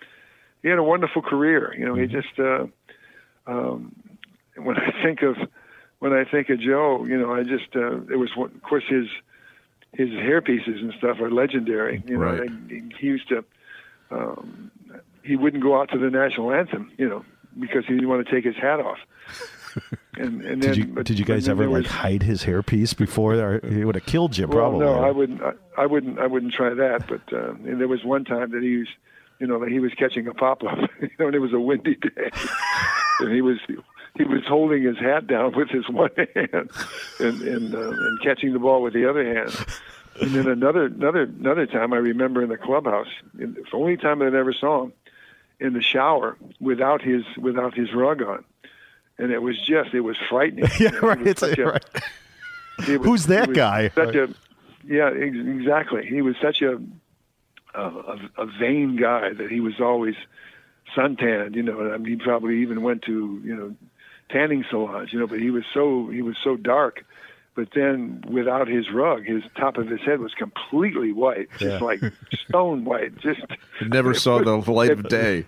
he 0.63 0.69
had 0.69 0.77
a 0.79 0.83
wonderful 0.83 1.21
career. 1.21 1.73
You 1.77 1.85
know, 1.85 1.95
he 1.95 2.07
just. 2.07 2.39
Uh, 2.39 2.65
um, 3.47 3.95
when 4.55 4.77
I 4.77 4.91
think 5.03 5.21
of 5.21 5.35
when 5.99 6.13
I 6.13 6.23
think 6.25 6.49
of 6.49 6.59
Joe, 6.59 7.05
you 7.05 7.17
know, 7.17 7.33
I 7.33 7.43
just 7.43 7.75
uh, 7.75 8.01
it 8.11 8.17
was 8.17 8.29
of 8.37 8.61
course 8.63 8.83
his 8.89 9.07
his 9.93 10.09
hair 10.11 10.41
pieces 10.41 10.81
and 10.81 10.93
stuff 10.97 11.19
are 11.19 11.31
legendary. 11.31 12.03
You 12.05 12.17
know, 12.17 12.23
Right. 12.23 12.41
and 12.41 12.69
he, 12.69 12.81
he 12.99 13.07
used 13.07 13.27
to. 13.29 13.43
Um, 14.11 14.71
he 15.23 15.35
wouldn't 15.35 15.61
go 15.63 15.79
out 15.79 15.89
to 15.91 15.97
the 15.99 16.09
national 16.09 16.51
anthem, 16.51 16.91
you 16.97 17.07
know, 17.07 17.23
because 17.59 17.85
he 17.87 17.93
didn't 17.93 18.09
want 18.09 18.25
to 18.27 18.31
take 18.33 18.43
his 18.45 18.55
hat 18.55 18.79
off. 18.79 18.97
And, 20.17 20.41
and 20.43 20.61
Did 20.61 20.71
then, 20.71 20.75
you 20.97 21.03
did 21.03 21.17
you 21.19 21.23
guys 21.23 21.47
ever 21.47 21.65
like 21.67 21.83
was- 21.83 21.87
hide 21.91 22.23
his 22.23 22.43
hairpiece 22.43 22.95
before? 22.97 23.35
Or 23.35 23.61
he 23.65 23.85
would 23.85 23.95
have 23.95 24.05
killed 24.05 24.37
you, 24.37 24.47
well, 24.47 24.57
probably. 24.57 24.79
no, 24.85 24.95
I 25.01 25.11
wouldn't. 25.11 25.41
I, 25.41 25.53
I 25.77 25.85
wouldn't. 25.85 26.19
I 26.19 26.27
wouldn't 26.27 26.51
try 26.53 26.73
that. 26.73 27.07
But 27.07 27.21
uh, 27.31 27.51
and 27.53 27.79
there 27.79 27.87
was 27.87 28.03
one 28.03 28.25
time 28.25 28.51
that 28.51 28.61
he 28.61 28.77
was, 28.79 28.87
you 29.39 29.47
know, 29.47 29.59
that 29.61 29.69
he 29.69 29.79
was 29.79 29.93
catching 29.97 30.27
a 30.27 30.33
pop 30.33 30.61
up. 30.63 30.77
you 31.01 31.09
know, 31.19 31.27
and 31.27 31.35
it 31.35 31.39
was 31.39 31.53
a 31.53 31.59
windy 31.59 31.95
day, 31.95 32.31
and 33.21 33.31
he 33.33 33.41
was 33.41 33.59
he 34.17 34.23
was 34.25 34.41
holding 34.45 34.83
his 34.83 34.97
hat 34.97 35.27
down 35.27 35.55
with 35.55 35.69
his 35.69 35.87
one 35.87 36.09
hand, 36.17 36.69
and 37.19 37.41
and 37.41 37.73
uh, 37.75 37.89
and 37.91 38.21
catching 38.21 38.51
the 38.51 38.59
ball 38.59 38.81
with 38.81 38.93
the 38.93 39.09
other 39.09 39.23
hand. 39.23 39.55
And 40.19 40.31
then 40.31 40.47
another 40.47 40.85
another 40.87 41.21
another 41.21 41.65
time 41.65 41.93
I 41.93 41.97
remember 41.97 42.43
in 42.43 42.49
the 42.49 42.57
clubhouse. 42.57 43.07
It's 43.37 43.71
the 43.71 43.77
only 43.77 43.95
time 43.95 44.21
I 44.21 44.25
ever 44.25 44.51
saw 44.51 44.83
him 44.83 44.93
in 45.61 45.71
the 45.71 45.81
shower 45.81 46.35
without 46.59 47.01
his 47.01 47.23
without 47.37 47.73
his 47.73 47.93
rug 47.93 48.21
on, 48.21 48.43
and 49.19 49.31
it 49.31 49.41
was 49.41 49.55
just 49.59 49.93
it 49.93 50.01
was 50.01 50.17
frightening. 50.29 50.65
yeah, 50.79 50.91
You 50.93 51.01
know, 51.01 51.07
right. 51.09 51.19
was 51.19 51.27
It's 51.27 51.39
such 51.41 51.57
a- 51.59 51.65
right. 51.65 51.85
he 52.85 52.97
was- 52.97 53.07
Who's 53.07 53.25
that 53.27 53.53
guy? 53.53 53.89
Such 53.89 54.15
a, 54.15 54.33
yeah, 54.87 55.11
ex- 55.15 55.35
exactly. 55.37 56.05
He 56.07 56.21
was 56.23 56.35
such 56.41 56.61
a, 56.63 56.79
a 57.75 57.81
a 57.81 58.19
a 58.39 58.45
vain 58.59 58.95
guy 58.95 59.33
that 59.33 59.51
he 59.51 59.59
was 59.59 59.79
always 59.79 60.15
suntanned. 60.95 61.55
You 61.55 61.63
know, 61.63 61.91
I 61.93 61.97
mean, 61.97 62.05
he 62.19 62.23
probably 62.23 62.61
even 62.61 62.81
went 62.81 63.03
to 63.03 63.41
you 63.43 63.55
know 63.55 63.75
tanning 64.29 64.65
salons. 64.71 65.11
You 65.13 65.19
know, 65.19 65.27
but 65.27 65.39
he 65.39 65.51
was 65.51 65.63
so 65.73 66.07
he 66.07 66.21
was 66.21 66.37
so 66.43 66.55
dark. 66.55 67.05
But 67.55 67.69
then, 67.75 68.23
without 68.29 68.69
his 68.69 68.89
rug, 68.89 69.25
his 69.25 69.43
top 69.57 69.77
of 69.77 69.87
his 69.89 69.99
head 70.01 70.21
was 70.21 70.33
completely 70.33 71.11
white, 71.11 71.49
just 71.57 71.63
Yeah. 71.63 71.79
like 71.79 71.99
stone 72.47 72.85
white. 72.85 73.17
Just 73.17 73.41
Never 73.85 74.13
saw 74.13 74.39
the 74.41 74.55
light 74.71 74.91
of 74.91 75.09
day. 75.09 75.45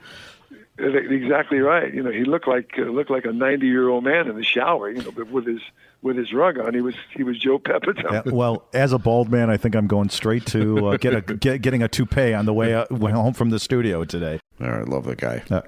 Exactly 0.77 1.59
right. 1.59 1.93
You 1.93 2.03
know, 2.03 2.11
he 2.11 2.23
looked 2.23 2.47
like 2.47 2.71
uh, 2.77 2.83
looked 2.83 3.09
like 3.11 3.25
a 3.25 3.31
ninety 3.33 3.67
year 3.67 3.89
old 3.89 4.03
man 4.03 4.27
in 4.27 4.35
the 4.35 4.43
shower. 4.43 4.89
You 4.89 5.01
know, 5.03 5.11
but 5.11 5.29
with 5.29 5.45
his 5.45 5.61
with 6.01 6.17
his 6.17 6.33
rug 6.33 6.57
on, 6.59 6.73
he 6.73 6.81
was 6.81 6.95
he 7.15 7.23
was 7.23 7.37
Joe 7.37 7.59
Pepitone. 7.59 8.25
Yeah, 8.25 8.31
well, 8.33 8.65
as 8.73 8.93
a 8.93 8.97
bald 8.97 9.29
man, 9.31 9.49
I 9.49 9.57
think 9.57 9.75
I'm 9.75 9.87
going 9.87 10.09
straight 10.09 10.45
to 10.47 10.89
uh, 10.89 10.97
get 10.97 11.13
a 11.13 11.21
get, 11.21 11.61
getting 11.61 11.83
a 11.83 11.87
toupee 11.87 12.33
on 12.33 12.45
the 12.45 12.53
way 12.53 12.73
out, 12.73 12.91
way 12.91 13.11
home 13.11 13.33
from 13.33 13.49
the 13.49 13.59
studio 13.59 14.03
today. 14.03 14.39
All 14.61 14.69
right, 14.69 14.87
love 14.87 15.05
the 15.05 15.15
guy. 15.15 15.43
Uh, 15.49 15.61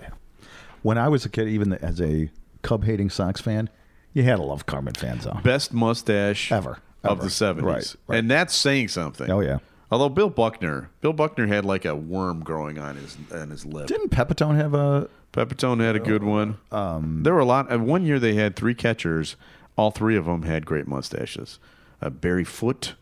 when 0.81 0.98
I 0.98 1.07
was 1.10 1.25
a 1.25 1.29
kid, 1.29 1.48
even 1.48 1.74
as 1.74 2.01
a 2.01 2.29
Cub 2.62 2.83
hating 2.83 3.10
Sox 3.10 3.39
fan, 3.41 3.69
you 4.13 4.24
had 4.24 4.38
to 4.38 4.43
love 4.43 4.65
Carmen 4.65 4.93
Fanzone. 4.93 5.43
Best 5.43 5.74
mustache 5.74 6.51
Ever. 6.51 6.77
of 7.03 7.22
the 7.22 7.29
seventies, 7.29 7.65
Right, 7.65 7.95
right. 8.07 8.19
and 8.19 8.29
that's 8.31 8.55
saying 8.55 8.89
something. 8.89 9.29
Oh, 9.29 9.39
yeah. 9.41 9.60
Although 9.94 10.10
Bill 10.10 10.30
Buckner, 10.30 10.90
Bill 11.02 11.14
Buckner 11.14 11.46
had 11.48 11.66
like 11.66 11.86
a 11.86 11.96
worm 11.96 12.44
growing 12.44 12.80
on 12.80 12.96
his 12.96 13.16
on 13.32 13.50
his 13.52 13.66
lip. 13.66 13.86
Didn't 13.88 14.10
Pepitone 14.10 14.56
have 14.56 14.74
a? 14.74 15.08
Pepitone 15.34 15.80
had 15.82 15.96
a 15.96 16.00
good 16.00 16.24
one. 16.24 16.58
Um, 16.72 17.22
there 17.24 17.34
were 17.34 17.40
a 17.40 17.46
lot. 17.46 17.72
uh, 17.72 17.78
One 17.80 18.06
year 18.06 18.20
they 18.20 18.34
had 18.34 18.56
three 18.56 18.74
catchers. 18.74 19.36
All 19.78 19.92
three 19.92 20.16
of 20.16 20.26
them 20.26 20.44
had 20.44 20.66
great 20.66 20.88
mustaches. 20.88 21.60
Uh, 22.02 22.10
Barry 22.10 22.44
Foote, 22.44 22.96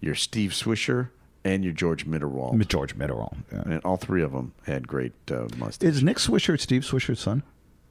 your 0.00 0.14
Steve 0.14 0.50
Swisher, 0.50 1.10
and 1.44 1.62
your 1.64 1.72
George 1.72 2.06
Mitterwald. 2.06 2.66
George 2.68 2.96
Mitterwald. 2.96 3.36
Yeah. 3.52 3.62
and 3.66 3.80
all 3.84 3.96
three 3.96 4.22
of 4.22 4.32
them 4.32 4.52
had 4.66 4.86
great 4.88 5.12
uh, 5.30 5.46
mustaches. 5.56 5.96
Is 5.98 6.02
Nick 6.02 6.16
Swisher 6.18 6.58
Steve 6.60 6.82
Swisher's 6.82 7.20
son? 7.20 7.42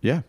yeah. 0.02 0.22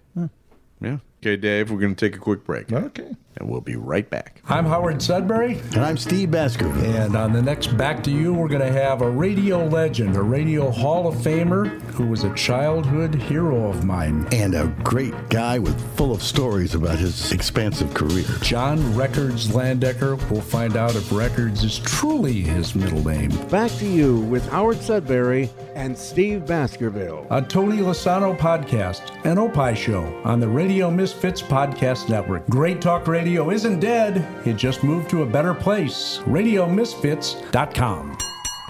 Yeah. 0.80 0.99
Okay, 1.24 1.36
Dave, 1.36 1.70
we're 1.70 1.78
going 1.78 1.94
to 1.94 2.06
take 2.06 2.14
a 2.14 2.20
quick 2.20 2.44
break. 2.44 2.70
Okay. 2.70 3.16
And 3.36 3.50
we'll 3.50 3.62
be 3.62 3.74
right 3.74 4.08
back. 4.08 4.40
I'm 4.46 4.64
Howard 4.64 5.02
Sudbury, 5.02 5.58
And 5.72 5.78
I'm 5.78 5.96
Steve 5.96 6.30
Baskerville. 6.30 6.84
and 6.84 7.16
on 7.16 7.32
the 7.32 7.42
next 7.42 7.76
Back 7.76 8.04
to 8.04 8.10
You, 8.12 8.32
we're 8.32 8.46
going 8.46 8.60
to 8.60 8.70
have 8.70 9.02
a 9.02 9.10
radio 9.10 9.66
legend, 9.66 10.16
a 10.16 10.22
radio 10.22 10.70
Hall 10.70 11.08
of 11.08 11.16
Famer 11.16 11.80
who 11.94 12.06
was 12.06 12.22
a 12.22 12.32
childhood 12.34 13.14
hero 13.14 13.68
of 13.70 13.84
mine, 13.84 14.28
And 14.30 14.54
a 14.54 14.68
great 14.84 15.14
guy 15.30 15.58
with 15.58 15.80
full 15.96 16.12
of 16.12 16.22
stories 16.22 16.76
about 16.76 16.98
his 16.98 17.32
expansive 17.32 17.92
career. 17.92 18.24
John 18.40 18.94
Records 18.94 19.48
Landecker. 19.48 20.14
We'll 20.30 20.40
find 20.40 20.76
out 20.76 20.94
if 20.94 21.10
Records 21.10 21.64
is 21.64 21.80
truly 21.80 22.40
his 22.42 22.76
middle 22.76 23.04
name. 23.04 23.30
Back 23.48 23.72
to 23.78 23.86
you 23.86 24.20
with 24.20 24.48
Howard 24.50 24.80
Sudbury 24.80 25.50
and 25.74 25.98
Steve 25.98 26.46
Baskerville. 26.46 27.26
A 27.30 27.42
Tony 27.42 27.78
Lasano 27.78 28.38
podcast, 28.38 29.10
an 29.24 29.38
Opie 29.38 29.74
show 29.74 30.04
on 30.24 30.38
the 30.38 30.48
Radio 30.48 30.88
Misfits 31.14 31.42
Podcast 31.42 32.09
Network. 32.09 32.44
Great 32.49 32.80
Talk 32.80 33.06
Radio 33.06 33.50
isn't 33.50 33.78
dead, 33.78 34.26
it 34.44 34.54
just 34.54 34.83
moved 34.83 35.09
to 35.11 35.23
a 35.23 35.26
better 35.26 35.54
place. 35.54 36.18
RadioMisfits.com. 36.25 38.23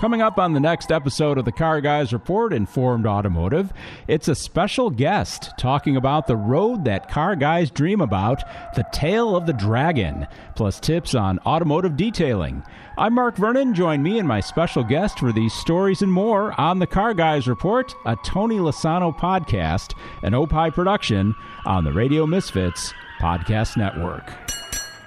Coming 0.05 0.21
up 0.21 0.39
on 0.39 0.53
the 0.53 0.61
next 0.61 0.93
episode 0.93 1.39
of 1.39 1.47
the 1.47 1.51
Car 1.51 1.81
Guys 1.81 2.13
Report, 2.13 2.53
Informed 2.53 3.07
Automotive, 3.07 3.73
it's 4.07 4.29
a 4.29 4.35
special 4.35 4.91
guest 4.91 5.53
talking 5.59 5.97
about 5.97 6.27
the 6.27 6.37
road 6.37 6.85
that 6.85 7.11
car 7.11 7.35
guys 7.35 7.71
dream 7.71 8.03
about, 8.03 8.45
the 8.75 8.85
tail 8.93 9.35
of 9.35 9.47
the 9.47 9.55
dragon, 9.55 10.27
plus 10.57 10.79
tips 10.79 11.15
on 11.15 11.39
automotive 11.47 11.97
detailing. 11.97 12.63
I'm 12.99 13.15
Mark 13.15 13.39
Vernon. 13.39 13.73
Join 13.73 14.03
me 14.03 14.19
and 14.19 14.29
my 14.29 14.41
special 14.41 14.85
guest 14.85 15.21
for 15.21 15.33
these 15.33 15.55
stories 15.55 16.03
and 16.03 16.13
more 16.13 16.53
on 16.61 16.81
the 16.81 16.87
Car 16.87 17.15
Guys 17.15 17.49
Report, 17.49 17.95
a 18.05 18.15
Tony 18.27 18.59
Lasano 18.59 19.19
podcast, 19.19 19.95
an 20.23 20.35
Opie 20.35 20.71
production 20.71 21.35
on 21.65 21.85
the 21.85 21.95
Radio 21.95 22.27
Misfits 22.27 22.93
Podcast 23.23 23.79
Network. 23.79 24.31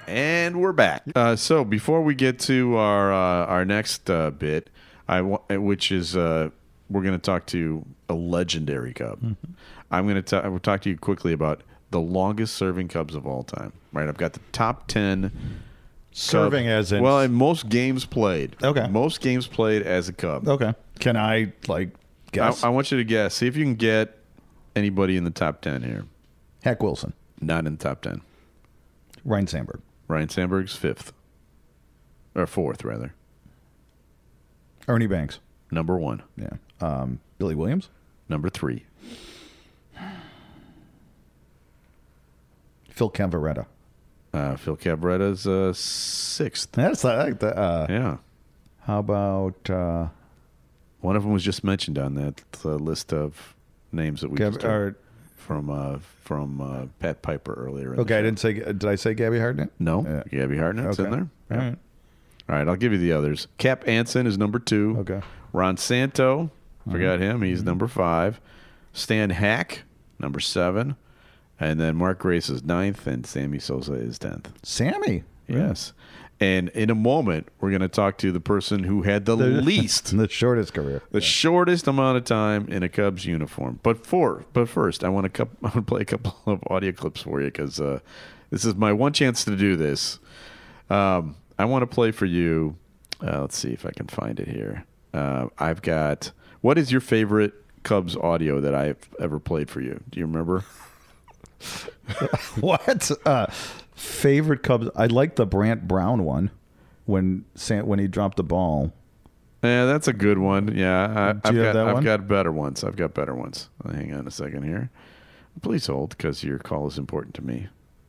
And 0.08 0.60
we're 0.60 0.72
back. 0.72 1.04
Uh, 1.14 1.36
so 1.36 1.64
before 1.64 2.02
we 2.02 2.16
get 2.16 2.40
to 2.40 2.76
our 2.76 3.12
uh, 3.12 3.46
our 3.46 3.64
next 3.66 4.08
uh, 4.10 4.30
bit, 4.30 4.70
I 5.08 5.22
which 5.22 5.90
is 5.90 6.16
uh, 6.16 6.50
we're 6.90 7.02
going 7.02 7.14
to 7.14 7.18
talk 7.18 7.46
to 7.46 7.84
a 8.08 8.14
legendary 8.14 8.92
Cub. 8.92 9.18
Mm-hmm. 9.20 9.52
I'm 9.90 10.04
going 10.04 10.16
to 10.16 10.22
ta- 10.22 10.40
I 10.40 10.48
will 10.48 10.58
talk 10.60 10.82
to 10.82 10.90
you 10.90 10.96
quickly 10.98 11.32
about 11.32 11.62
the 11.90 12.00
longest 12.00 12.54
serving 12.56 12.88
Cubs 12.88 13.14
of 13.14 13.26
all 13.26 13.42
time. 13.42 13.72
Right, 13.92 14.06
I've 14.08 14.16
got 14.18 14.34
the 14.34 14.40
top 14.52 14.86
ten. 14.86 15.32
Serving 16.12 16.64
Cub- 16.64 16.70
as 16.70 16.92
in- 16.92 17.02
well, 17.02 17.20
in 17.20 17.32
most 17.32 17.68
games 17.68 18.04
played. 18.04 18.56
Okay. 18.62 18.86
most 18.88 19.20
games 19.20 19.46
played 19.46 19.82
as 19.82 20.08
a 20.08 20.12
Cub. 20.12 20.46
Okay. 20.48 20.74
Can 21.00 21.16
I 21.16 21.52
like 21.68 21.90
guess? 22.32 22.62
I, 22.64 22.68
I 22.68 22.70
want 22.70 22.90
you 22.90 22.98
to 22.98 23.04
guess. 23.04 23.34
See 23.36 23.46
if 23.46 23.56
you 23.56 23.64
can 23.64 23.76
get 23.76 24.18
anybody 24.76 25.16
in 25.16 25.24
the 25.24 25.30
top 25.30 25.60
ten 25.60 25.82
here. 25.82 26.04
Hack 26.62 26.82
Wilson, 26.82 27.12
Not 27.40 27.66
in 27.66 27.76
the 27.76 27.82
top 27.82 28.02
ten. 28.02 28.20
Ryne 29.24 29.46
Sandberg, 29.46 29.80
Ryne 30.08 30.28
Sandberg's 30.28 30.74
fifth 30.74 31.12
or 32.34 32.46
fourth 32.46 32.84
rather. 32.84 33.14
Ernie 34.88 35.06
Banks. 35.06 35.38
Number 35.70 35.96
one. 35.98 36.22
Yeah. 36.36 36.50
Um, 36.80 37.20
Billy 37.38 37.54
Williams, 37.54 37.88
Number 38.28 38.48
three. 38.48 38.84
Phil 42.90 43.10
Cavarretta. 43.10 43.66
Uh, 44.32 44.56
Phil 44.56 44.76
Cavarretta's 44.76 45.46
uh, 45.46 45.72
sixth. 45.72 46.72
That's 46.72 47.04
like 47.04 47.38
the. 47.38 47.56
Uh, 47.56 47.86
Yeah. 47.88 48.16
How 48.82 48.98
about 49.00 49.68
uh, 49.70 50.08
One 51.00 51.14
of 51.16 51.22
them 51.22 51.32
was 51.32 51.42
just 51.44 51.62
mentioned 51.62 51.98
on 51.98 52.14
that 52.14 52.42
uh, 52.64 52.70
list 52.76 53.12
of 53.12 53.54
names 53.92 54.22
that 54.22 54.30
we 54.30 54.38
Gav- 54.38 54.54
just 54.54 54.64
or- 54.64 54.96
from 55.36 55.70
uh, 55.70 55.98
from 56.24 56.60
uh, 56.60 56.86
Pat 56.98 57.22
Piper 57.22 57.54
earlier. 57.54 57.90
in 57.90 57.96
the 57.96 58.02
okay? 58.02 58.14
I 58.16 58.18
show. 58.18 58.22
didn't 58.22 58.38
say. 58.40 58.52
Did 58.54 58.84
I 58.84 58.94
say 58.96 59.14
Gabby 59.14 59.38
Hartnett? 59.38 59.70
No, 59.78 60.04
Yeah. 60.04 60.22
Gabby 60.40 60.56
Hartnett's 60.56 60.98
in 60.98 61.06
Okay. 61.06 61.14
there. 61.16 61.20
All 61.20 61.56
Yeah. 61.64 61.68
right. 61.70 61.78
All 62.48 62.56
right, 62.56 62.66
I'll 62.66 62.76
give 62.76 62.92
you 62.92 62.98
the 62.98 63.12
others. 63.12 63.46
Cap 63.58 63.86
Anson 63.86 64.26
is 64.26 64.38
number 64.38 64.58
two. 64.58 64.96
Okay. 65.00 65.20
Ron 65.52 65.76
Santo, 65.76 66.50
Mm-hmm. 66.80 66.92
forgot 66.92 67.20
him. 67.20 67.42
He's 67.42 67.62
number 67.62 67.86
five. 67.86 68.40
Stan 68.94 69.28
Hack, 69.30 69.82
number 70.18 70.40
seven. 70.40 70.96
And 71.60 71.78
then 71.78 71.96
Mark 71.96 72.20
Grace 72.20 72.48
is 72.48 72.62
ninth, 72.64 73.06
and 73.06 73.26
Sammy 73.26 73.58
Sosa 73.58 73.92
is 73.94 74.18
tenth. 74.18 74.50
Sammy. 74.62 75.24
Yes. 75.46 75.92
And 76.40 76.68
in 76.70 76.88
a 76.88 76.94
moment, 76.94 77.48
we're 77.60 77.70
going 77.70 77.82
to 77.82 77.88
talk 77.88 78.16
to 78.18 78.30
the 78.32 78.40
person 78.40 78.84
who 78.84 79.02
had 79.02 79.26
the 79.26 79.34
least, 79.36 80.16
the 80.16 80.28
shortest 80.28 80.72
career. 80.72 81.02
the 81.10 81.20
shortest 81.20 81.86
amount 81.88 82.16
of 82.16 82.24
time 82.24 82.66
in 82.68 82.82
a 82.82 82.88
Cubs 82.88 83.26
uniform. 83.26 83.80
But 83.82 84.06
for, 84.06 84.44
but 84.54 84.68
first, 84.68 85.02
I 85.04 85.08
want 85.10 85.24
to 85.24 85.30
cup, 85.30 85.48
I 85.62 85.66
want 85.66 85.74
to 85.74 85.82
play 85.82 86.02
a 86.02 86.04
couple 86.06 86.36
of 86.46 86.60
audio 86.70 86.92
clips 86.92 87.22
for 87.22 87.40
you 87.40 87.48
because 87.48 87.80
uh, 87.80 87.98
this 88.50 88.64
is 88.64 88.76
my 88.76 88.92
one 88.92 89.12
chance 89.12 89.44
to 89.44 89.56
do 89.56 89.76
this. 89.76 90.20
Um, 90.88 91.34
I 91.58 91.64
want 91.64 91.82
to 91.82 91.86
play 91.86 92.10
for 92.12 92.26
you. 92.26 92.76
Uh, 93.22 93.40
let's 93.40 93.56
see 93.58 93.72
if 93.72 93.84
I 93.84 93.90
can 93.90 94.06
find 94.06 94.38
it 94.38 94.48
here. 94.48 94.84
Uh, 95.12 95.46
I've 95.58 95.82
got. 95.82 96.30
What 96.60 96.78
is 96.78 96.90
your 96.92 97.00
favorite 97.00 97.54
Cubs 97.82 98.16
audio 98.16 98.60
that 98.60 98.74
I've 98.74 98.98
ever 99.20 99.38
played 99.38 99.70
for 99.70 99.80
you? 99.80 100.00
Do 100.10 100.20
you 100.20 100.26
remember? 100.26 100.64
what 102.60 103.10
uh, 103.26 103.46
favorite 103.94 104.62
Cubs? 104.62 104.88
I 104.96 105.06
like 105.06 105.36
the 105.36 105.46
Brant 105.46 105.88
Brown 105.88 106.24
one 106.24 106.50
when 107.06 107.44
San, 107.54 107.86
when 107.86 107.98
he 107.98 108.06
dropped 108.08 108.36
the 108.36 108.44
ball. 108.44 108.92
Yeah, 109.62 109.86
that's 109.86 110.06
a 110.06 110.12
good 110.12 110.38
one. 110.38 110.76
Yeah, 110.76 111.04
I, 111.04 111.32
Do 111.32 111.40
I've 111.44 111.54
you 111.54 111.60
got 111.60 111.66
have 111.66 111.74
that 111.74 111.88
I've 111.88 111.94
one? 111.94 112.04
got 112.04 112.28
better 112.28 112.52
ones. 112.52 112.84
I've 112.84 112.96
got 112.96 113.14
better 113.14 113.34
ones. 113.34 113.68
Hang 113.84 114.14
on 114.14 114.26
a 114.26 114.30
second 114.30 114.62
here. 114.62 114.90
Please 115.62 115.86
hold 115.88 116.10
because 116.10 116.44
your 116.44 116.58
call 116.58 116.86
is 116.86 116.98
important 116.98 117.34
to 117.36 117.42
me. 117.42 117.66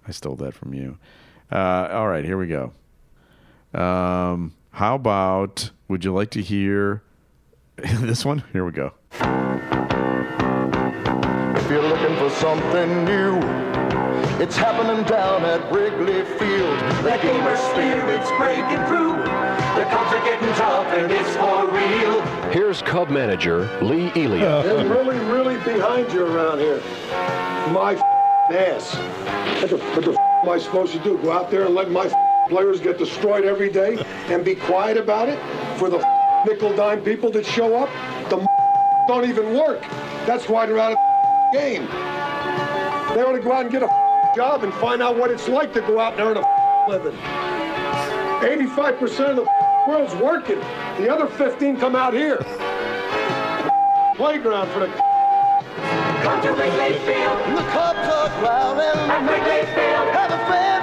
I 0.07 0.11
stole 0.11 0.35
that 0.35 0.53
from 0.53 0.73
you. 0.75 0.99
Uh, 1.51 1.87
all 1.91 2.07
right, 2.07 2.23
here 2.23 2.37
we 2.37 2.45
go. 2.45 2.73
Um, 3.73 4.53
how 4.71 4.95
about? 4.95 5.71
Would 5.87 6.03
you 6.05 6.13
like 6.13 6.29
to 6.31 6.41
hear 6.41 7.03
this 7.77 8.25
one? 8.25 8.43
Here 8.53 8.65
we 8.65 8.71
go. 8.71 8.93
If 11.55 11.69
you're 11.69 11.81
looking 11.83 12.15
for 12.17 12.29
something 12.31 13.05
new, 13.05 13.37
it's 14.41 14.55
happening 14.57 15.03
down 15.05 15.43
at 15.45 15.71
Wrigley 15.71 16.23
Field. 16.37 16.79
The 17.03 17.19
gamer 17.21 17.55
spirit's 17.57 18.29
breaking 18.37 18.85
through. 18.87 19.17
The 19.75 19.85
Cubs 19.85 20.13
are 20.13 20.23
getting 20.25 20.49
tough 20.55 20.87
and 20.87 21.11
it's 21.11 21.35
for 21.35 21.67
real. 21.71 22.21
Here's 22.51 22.81
Cub 22.81 23.09
manager 23.09 23.69
Lee 23.83 24.11
Elia. 24.15 24.63
They're 24.63 24.87
really, 24.89 25.19
really 25.25 25.57
behind 25.63 26.11
you 26.11 26.25
around 26.25 26.59
here. 26.59 26.81
My 27.71 27.93
f- 27.95 28.51
ass. 28.51 28.95
What 29.61 29.69
the, 29.69 29.77
what 29.77 30.05
the 30.05 30.11
f- 30.13 30.17
am 30.43 30.49
I 30.49 30.57
supposed 30.57 30.93
to 30.93 30.99
do? 30.99 31.17
Go 31.19 31.31
out 31.31 31.51
there 31.51 31.65
and 31.65 31.75
let 31.75 31.91
my 31.91 32.05
f- 32.05 32.13
players 32.49 32.79
get 32.79 32.97
destroyed 32.97 33.45
every 33.45 33.69
day 33.69 34.03
and 34.27 34.43
be 34.43 34.55
quiet 34.55 34.97
about 34.97 35.29
it? 35.29 35.39
For 35.77 35.89
the 35.89 35.99
nickel 36.45 36.75
dime 36.75 37.01
people 37.01 37.31
that 37.31 37.45
show 37.45 37.77
up? 37.77 37.89
The 38.29 38.45
don't 39.07 39.27
even 39.27 39.57
work. 39.57 39.81
That's 40.25 40.47
why 40.49 40.65
they're 40.65 40.77
out 40.77 40.91
of 40.91 40.97
the 41.53 41.59
game. 41.59 41.85
They 43.15 43.23
ought 43.23 43.33
to 43.33 43.39
go 43.41 43.53
out 43.53 43.63
and 43.63 43.71
get 43.71 43.81
a 43.81 43.89
job 44.35 44.63
and 44.63 44.73
find 44.75 45.01
out 45.01 45.17
what 45.17 45.31
it's 45.31 45.47
like 45.47 45.73
to 45.73 45.81
go 45.81 45.99
out 45.99 46.13
and 46.13 46.21
earn 46.21 46.37
a 46.37 46.89
living. 46.89 47.17
85% 48.39 49.29
of 49.31 49.35
the 49.37 49.47
world's 49.87 50.15
working. 50.15 50.59
The 50.97 51.11
other 51.11 51.27
15 51.27 51.77
come 51.77 51.95
out 51.95 52.13
here. 52.13 52.37
Playground 54.15 54.69
for 54.69 54.79
the 54.81 54.87
Come 56.21 56.41
to 56.43 56.51
Wrigley 56.51 56.93
Field. 56.99 57.39
The 57.57 57.65
Cubs 57.71 58.05
are 58.05 58.29
growling. 58.39 59.09
At 59.09 59.21
Wrigley 59.25 59.65
Field. 59.73 60.07
And 60.13 60.33
the 60.33 60.37
fans 60.45 60.78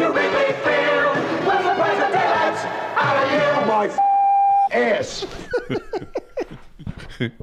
Come 0.00 0.14
to 0.14 0.18
Wrigley 0.18 0.52
Field. 0.64 1.16
We'll 1.46 1.62
surprise 1.62 1.98
the 1.98 2.08
daylights 2.16 2.64
out 2.96 3.16
of 3.22 3.30
you. 3.32 3.66
My 3.66 3.84
f- 3.86 3.98
ass. 4.72 5.26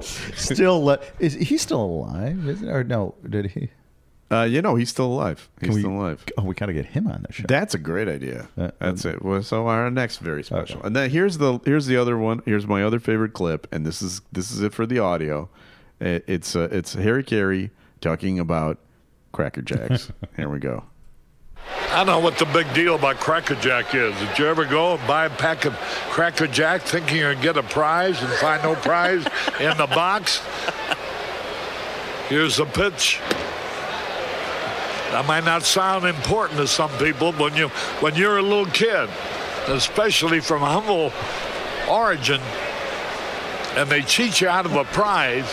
Still, 0.34 0.84
le- 0.84 0.98
is 1.20 1.34
he 1.34 1.56
still 1.56 1.80
alive? 1.80 2.48
Is 2.48 2.62
or 2.64 2.82
no? 2.82 3.14
Did 3.28 3.52
he? 3.52 3.70
Uh, 4.30 4.42
you 4.42 4.60
know, 4.60 4.74
he's 4.74 4.90
still 4.90 5.06
alive. 5.06 5.48
He's 5.60 5.70
we- 5.76 5.80
still 5.82 5.92
alive. 5.92 6.24
Oh, 6.36 6.42
we 6.42 6.54
got 6.56 6.66
to 6.66 6.72
get 6.72 6.86
him 6.86 7.06
on 7.06 7.24
the 7.26 7.32
show. 7.32 7.44
That's 7.48 7.74
a 7.74 7.78
great 7.78 8.08
idea. 8.08 8.48
Uh, 8.58 8.72
That's 8.80 9.04
it. 9.04 9.22
Well, 9.22 9.40
so 9.44 9.68
our 9.68 9.88
next 9.90 10.18
very 10.18 10.42
special, 10.42 10.82
and 10.82 10.96
then 10.96 11.10
here's 11.10 11.38
the 11.38 11.60
here's 11.64 11.86
the 11.86 11.96
other 11.96 12.18
one. 12.18 12.42
Here's 12.44 12.66
my 12.66 12.82
other 12.82 12.98
favorite 12.98 13.34
clip, 13.34 13.68
and 13.72 13.86
this 13.86 14.02
is 14.02 14.20
this 14.32 14.50
is 14.50 14.60
it 14.62 14.74
for 14.74 14.84
the 14.84 14.98
audio. 14.98 15.48
It, 16.00 16.24
it's 16.26 16.56
uh, 16.56 16.68
it's 16.72 16.94
Harry 16.94 17.22
Caray 17.22 17.70
talking 18.00 18.40
about 18.40 18.78
Cracker 19.32 19.62
Jacks. 19.62 20.10
Here 20.36 20.48
we 20.48 20.58
go. 20.58 20.82
I 21.90 22.04
don't 22.04 22.06
know 22.06 22.18
what 22.20 22.36
the 22.38 22.44
big 22.44 22.72
deal 22.74 22.96
about 22.96 23.16
Cracker 23.16 23.54
Jack 23.54 23.94
is. 23.94 24.14
Did 24.18 24.38
you 24.38 24.46
ever 24.46 24.66
go 24.66 24.96
and 24.96 25.06
buy 25.06 25.24
a 25.24 25.30
pack 25.30 25.64
of 25.64 25.72
Cracker 26.10 26.46
Jack 26.46 26.82
thinking 26.82 27.16
you're 27.16 27.32
going 27.32 27.38
to 27.38 27.42
get 27.42 27.56
a 27.56 27.62
prize 27.62 28.20
and 28.20 28.30
find 28.34 28.62
no 28.62 28.74
prize 28.74 29.24
in 29.60 29.74
the 29.78 29.86
box? 29.86 30.42
Here's 32.28 32.58
the 32.58 32.66
pitch. 32.66 33.20
That 35.12 35.24
might 35.26 35.44
not 35.44 35.62
sound 35.62 36.04
important 36.04 36.60
to 36.60 36.68
some 36.68 36.90
people 36.98 37.32
when 37.32 37.56
you 37.56 37.68
when 38.00 38.14
you're 38.14 38.36
a 38.36 38.42
little 38.42 38.66
kid, 38.66 39.08
especially 39.68 40.40
from 40.40 40.60
humble 40.60 41.10
origin, 41.88 42.42
and 43.76 43.88
they 43.88 44.02
cheat 44.02 44.42
you 44.42 44.48
out 44.48 44.66
of 44.66 44.76
a 44.76 44.84
prize. 44.84 45.48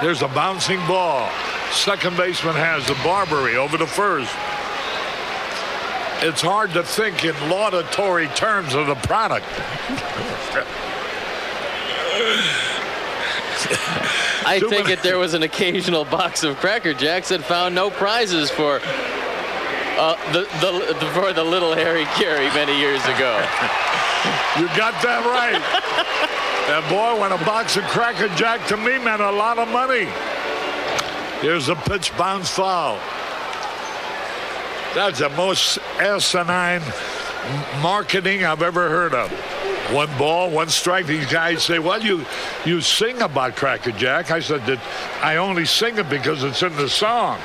Here's 0.00 0.22
a 0.22 0.28
bouncing 0.28 0.78
ball. 0.86 1.28
Second 1.72 2.16
baseman 2.16 2.54
has 2.54 2.86
the 2.86 2.94
Barbary 3.02 3.56
over 3.56 3.76
the 3.76 3.86
first. 3.86 4.30
It's 6.20 6.40
hard 6.40 6.72
to 6.74 6.84
think 6.84 7.24
in 7.24 7.34
laudatory 7.50 8.28
terms 8.28 8.74
of 8.74 8.86
the 8.86 8.94
product. 8.94 9.46
I 14.46 14.58
Too 14.60 14.68
think 14.68 14.88
if 14.88 15.02
there 15.02 15.18
was 15.18 15.34
an 15.34 15.42
occasional 15.42 16.04
box 16.04 16.44
of 16.44 16.56
Cracker 16.58 16.94
Jacks 16.94 17.30
that 17.30 17.42
found 17.42 17.74
no 17.74 17.90
prizes 17.90 18.50
for 18.50 18.80
uh, 19.98 20.32
the, 20.32 20.42
the, 20.60 20.96
the 21.00 21.06
for 21.12 21.32
the 21.32 21.42
little 21.42 21.74
Harry 21.74 22.04
Caray 22.14 22.48
many 22.54 22.78
years 22.78 23.02
ago. 23.04 23.34
You 24.56 24.66
got 24.76 24.94
that 25.02 25.26
right. 25.26 26.27
and 26.68 26.88
boy, 26.90 27.18
when 27.18 27.32
a 27.32 27.38
box 27.46 27.78
of 27.78 27.84
Cracker 27.84 28.28
Jack 28.36 28.66
to 28.68 28.76
me 28.76 28.98
meant 28.98 29.22
a 29.22 29.30
lot 29.30 29.58
of 29.58 29.68
money. 29.68 30.06
Here's 31.40 31.70
a 31.70 31.74
pitch 31.74 32.14
bounce 32.18 32.50
foul. 32.50 32.98
That's 34.94 35.20
the 35.20 35.30
most 35.30 35.78
asinine 35.98 36.82
marketing 37.80 38.44
I've 38.44 38.62
ever 38.62 38.90
heard 38.90 39.14
of. 39.14 39.30
One 39.94 40.10
ball, 40.18 40.50
one 40.50 40.68
strike. 40.68 41.06
These 41.06 41.26
guys 41.26 41.62
say, 41.62 41.78
"Well, 41.78 42.02
you 42.02 42.26
you 42.66 42.82
sing 42.82 43.22
about 43.22 43.56
Cracker 43.56 43.92
Jack." 43.92 44.30
I 44.30 44.40
said 44.40 44.66
that 44.66 44.78
I 45.22 45.36
only 45.36 45.64
sing 45.64 45.96
it 45.96 46.10
because 46.10 46.44
it's 46.44 46.62
in 46.62 46.76
the 46.76 46.88
song. 46.88 47.38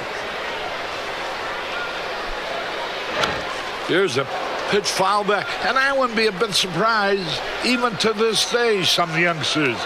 Here's 3.87 4.17
a 4.17 4.25
pitch 4.73 4.89
foul 4.89 5.23
back, 5.23 5.47
and 5.67 5.77
I 5.77 5.95
wouldn't 5.95 6.17
be 6.17 6.25
a 6.25 6.31
bit 6.31 6.51
surprised, 6.51 7.39
even 7.63 7.95
to 7.97 8.11
this 8.11 8.51
day, 8.51 8.81
some 8.81 9.15
youngsters 9.19 9.77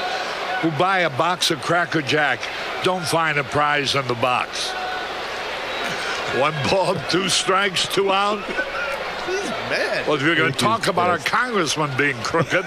who 0.61 0.71
buy 0.79 0.99
a 0.99 1.09
box 1.09 1.51
of 1.51 1.61
Cracker 1.61 2.01
Jack 2.01 2.39
don't 2.83 3.05
find 3.05 3.37
a 3.37 3.43
prize 3.43 3.95
in 3.95 4.07
the 4.07 4.13
box. 4.13 4.69
One 6.39 6.53
ball, 6.69 6.95
two 7.09 7.27
strikes, 7.27 7.85
two 7.85 8.13
out. 8.13 8.41
He's 8.45 9.49
mad. 9.67 10.07
Well, 10.07 10.15
if 10.15 10.21
you're 10.21 10.37
going 10.37 10.53
to 10.53 10.57
talk 10.57 10.87
about 10.87 11.09
our 11.09 11.17
congressman 11.17 11.91
being 11.97 12.15
crooked, 12.23 12.63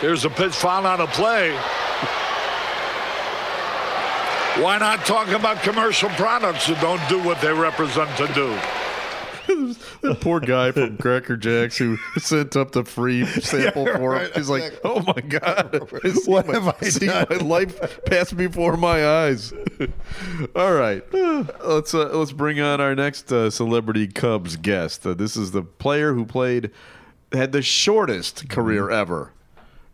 here's 0.00 0.24
a 0.24 0.30
pitch 0.30 0.54
found 0.54 0.86
on 0.86 1.02
a 1.02 1.06
play. 1.06 1.50
Why 4.62 4.78
not 4.78 5.04
talk 5.04 5.28
about 5.28 5.62
commercial 5.62 6.08
products 6.10 6.68
that 6.68 6.80
don't 6.80 7.06
do 7.10 7.22
what 7.22 7.42
they 7.42 7.52
represent 7.52 8.08
to 8.16 8.26
do? 8.32 8.58
That 10.02 10.20
poor 10.20 10.40
guy 10.40 10.72
from 10.72 10.96
Cracker 10.98 11.36
Jacks 11.36 11.76
who 11.76 11.96
sent 12.18 12.56
up 12.56 12.72
the 12.72 12.84
free 12.84 13.24
sample 13.40 13.84
Yeah, 13.84 13.92
for 13.96 14.16
him. 14.16 14.22
right, 14.22 14.32
He's 14.36 14.48
like, 14.48 14.78
"Oh 14.84 15.00
my 15.02 15.20
god, 15.20 15.80
What 16.26 16.46
my, 16.46 16.54
have 16.54 16.68
I 16.80 16.86
see 16.88 17.06
done?" 17.06 17.26
my 17.30 17.36
life 17.36 18.04
pass 18.06 18.32
before 18.32 18.76
my 18.76 19.06
eyes." 19.06 19.52
All 20.54 20.74
right, 20.74 21.02
let's 21.64 21.94
uh, 21.94 22.10
let's 22.16 22.32
bring 22.32 22.60
on 22.60 22.80
our 22.80 22.94
next 22.94 23.30
uh, 23.32 23.50
celebrity 23.50 24.06
Cubs 24.06 24.56
guest. 24.56 25.06
Uh, 25.06 25.14
this 25.14 25.36
is 25.36 25.50
the 25.52 25.62
player 25.62 26.14
who 26.14 26.24
played 26.24 26.70
had 27.32 27.52
the 27.52 27.62
shortest 27.62 28.48
career 28.48 28.90
ever 28.90 29.32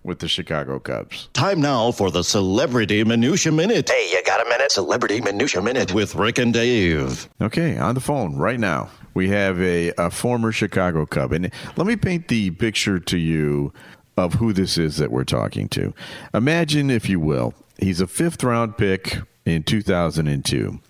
with 0.05 0.19
the 0.19 0.29
Chicago 0.29 0.79
Cubs. 0.79 1.29
Time 1.33 1.61
now 1.61 1.93
for 1.93 2.11
the 2.11 2.23
Celebrity 2.25 3.05
Minutia 3.05 3.53
Minute. 3.53 3.89
Hey, 3.89 4.11
you 4.11 4.23
got 4.25 4.45
a 4.45 4.49
minute? 4.49 4.71
Celebrity 4.73 5.21
Minutia 5.21 5.63
Minute 5.63 5.95
with 5.95 6.15
Rick 6.15 6.39
and 6.39 6.53
Dave. 6.53 7.29
Okay, 7.41 7.79
on 7.79 7.95
the 7.95 8.01
phone 8.01 8.37
right 8.37 8.59
now, 8.59 8.91
we 9.15 9.29
have 9.29 9.61
a, 9.61 9.93
a 9.99 10.11
former 10.11 10.53
Chicago 10.53 11.07
Cub. 11.07 11.33
And 11.33 11.51
let 11.77 11.87
me 11.87 11.97
paint 11.97 12.29
the 12.29 12.51
picture 12.51 12.99
to 12.99 13.19
you 13.19 13.73
of 14.17 14.35
who 14.35 14.53
this 14.53 14.79
is 14.79 14.97
that 14.97 15.11
we're 15.11 15.25
talking 15.25 15.69
to. 15.71 15.95
Imagine, 16.35 16.91
if 16.91 17.09
you 17.09 17.19
will, 17.21 17.55
he's 17.79 18.01
a 18.01 18.07
fifth 18.07 18.43
round 18.43 18.77
pick 18.77 19.19
in 19.45 19.63
2002. 19.63 20.81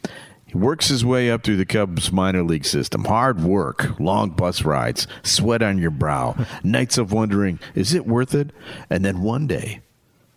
He 0.46 0.58
works 0.58 0.88
his 0.88 1.04
way 1.04 1.30
up 1.30 1.42
through 1.44 1.56
the 1.56 1.64
Cubs 1.64 2.12
minor 2.12 2.42
league 2.42 2.66
system. 2.66 3.04
Hard 3.04 3.42
work, 3.42 3.98
long 3.98 4.30
bus 4.30 4.64
rides, 4.64 5.06
sweat 5.22 5.62
on 5.62 5.78
your 5.78 5.90
brow, 5.90 6.36
nights 6.64 6.98
of 6.98 7.12
wondering, 7.12 7.58
is 7.74 7.94
it 7.94 8.06
worth 8.06 8.34
it? 8.34 8.50
And 8.90 9.04
then 9.04 9.22
one 9.22 9.46
day, 9.46 9.80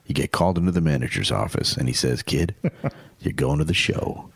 you 0.06 0.14
get 0.14 0.32
called 0.32 0.58
into 0.58 0.72
the 0.72 0.82
manager's 0.82 1.32
office 1.32 1.76
and 1.76 1.88
he 1.88 1.94
says, 1.94 2.22
Kid, 2.22 2.56
you're 3.20 3.34
going 3.34 3.58
to 3.60 3.66
the 3.66 3.74
show. 3.74 4.30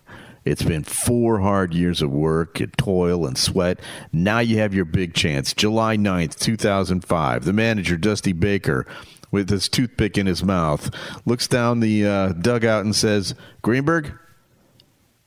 It's 0.46 0.64
been 0.64 0.84
four 0.84 1.40
hard 1.40 1.74
years 1.74 2.02
of 2.02 2.12
work 2.12 2.60
and 2.60 2.76
toil 2.78 3.26
and 3.26 3.38
sweat. 3.38 3.80
Now 4.12 4.40
you 4.40 4.58
have 4.60 4.74
your 4.74 4.86
big 4.86 5.14
chance. 5.14 5.54
July 5.54 5.98
9th, 5.98 6.40
2005. 6.40 7.46
The 7.46 7.54
manager, 7.54 7.98
Dusty 7.98 8.34
Baker, 8.34 8.86
with 9.32 9.50
his 9.50 9.70
toothpick 9.70 10.18
in 10.18 10.26
his 10.26 10.44
mouth, 10.44 10.90
looks 11.26 11.48
down 11.48 11.80
the 11.80 12.06
uh, 12.06 12.30
dugout 12.30 12.86
and 12.86 12.96
says, 12.96 13.36
Greenberg, 13.62 14.14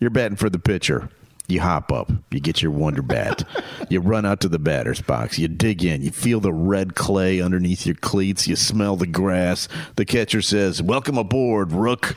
you're 0.00 0.10
betting 0.10 0.36
for 0.36 0.50
the 0.50 0.58
pitcher. 0.58 1.08
You 1.52 1.60
hop 1.60 1.92
up, 1.92 2.10
you 2.30 2.40
get 2.40 2.62
your 2.62 2.70
wonder 2.70 3.02
bat, 3.02 3.42
you 3.90 4.00
run 4.00 4.24
out 4.24 4.40
to 4.40 4.48
the 4.48 4.58
batter's 4.58 5.02
box, 5.02 5.38
you 5.38 5.48
dig 5.48 5.84
in, 5.84 6.00
you 6.00 6.10
feel 6.10 6.40
the 6.40 6.52
red 6.52 6.94
clay 6.94 7.42
underneath 7.42 7.84
your 7.84 7.94
cleats, 7.94 8.48
you 8.48 8.56
smell 8.56 8.96
the 8.96 9.06
grass. 9.06 9.68
The 9.96 10.06
catcher 10.06 10.40
says, 10.40 10.80
Welcome 10.80 11.18
aboard, 11.18 11.72
Rook. 11.72 12.16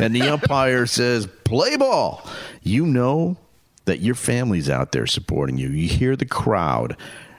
And 0.00 0.14
the 0.14 0.22
umpire 0.22 0.86
says, 0.86 1.26
Play 1.42 1.76
ball. 1.76 2.24
You 2.62 2.86
know 2.86 3.36
that 3.86 3.98
your 3.98 4.14
family's 4.14 4.70
out 4.70 4.92
there 4.92 5.08
supporting 5.08 5.56
you. 5.56 5.68
You 5.68 5.88
hear 5.88 6.14
the 6.14 6.24
crowd. 6.24 6.96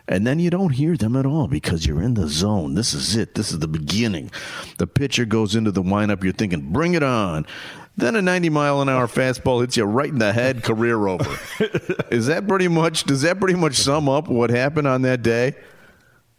And 0.09 0.25
then 0.25 0.39
you 0.39 0.49
don't 0.49 0.71
hear 0.71 0.95
them 0.95 1.15
at 1.17 1.25
all 1.25 1.47
because 1.47 1.85
you're 1.85 2.01
in 2.01 2.13
the 2.13 2.27
zone. 2.27 2.75
This 2.75 2.93
is 2.93 3.15
it. 3.15 3.35
This 3.35 3.51
is 3.51 3.59
the 3.59 3.67
beginning. 3.67 4.31
The 4.77 4.87
pitcher 4.87 5.25
goes 5.25 5.53
into 5.53 5.71
the 5.71 5.81
windup. 5.81 6.23
You're 6.23 6.33
thinking, 6.33 6.71
bring 6.71 6.93
it 6.93 7.03
on. 7.03 7.45
Then 7.97 8.15
a 8.15 8.21
90 8.21 8.49
mile 8.49 8.81
an 8.81 8.89
hour 8.89 9.07
fastball 9.07 9.61
hits 9.61 9.75
you 9.75 9.83
right 9.83 10.09
in 10.09 10.19
the 10.19 10.31
head, 10.31 10.63
career 10.63 11.07
over. 11.07 11.29
is 12.11 12.27
that 12.27 12.47
pretty 12.47 12.67
much, 12.67 13.05
does 13.05 13.23
that 13.23 13.39
pretty 13.39 13.55
much 13.59 13.75
sum 13.75 14.07
up 14.07 14.27
what 14.27 14.51
happened 14.51 14.87
on 14.87 15.01
that 15.01 15.23
day? 15.23 15.55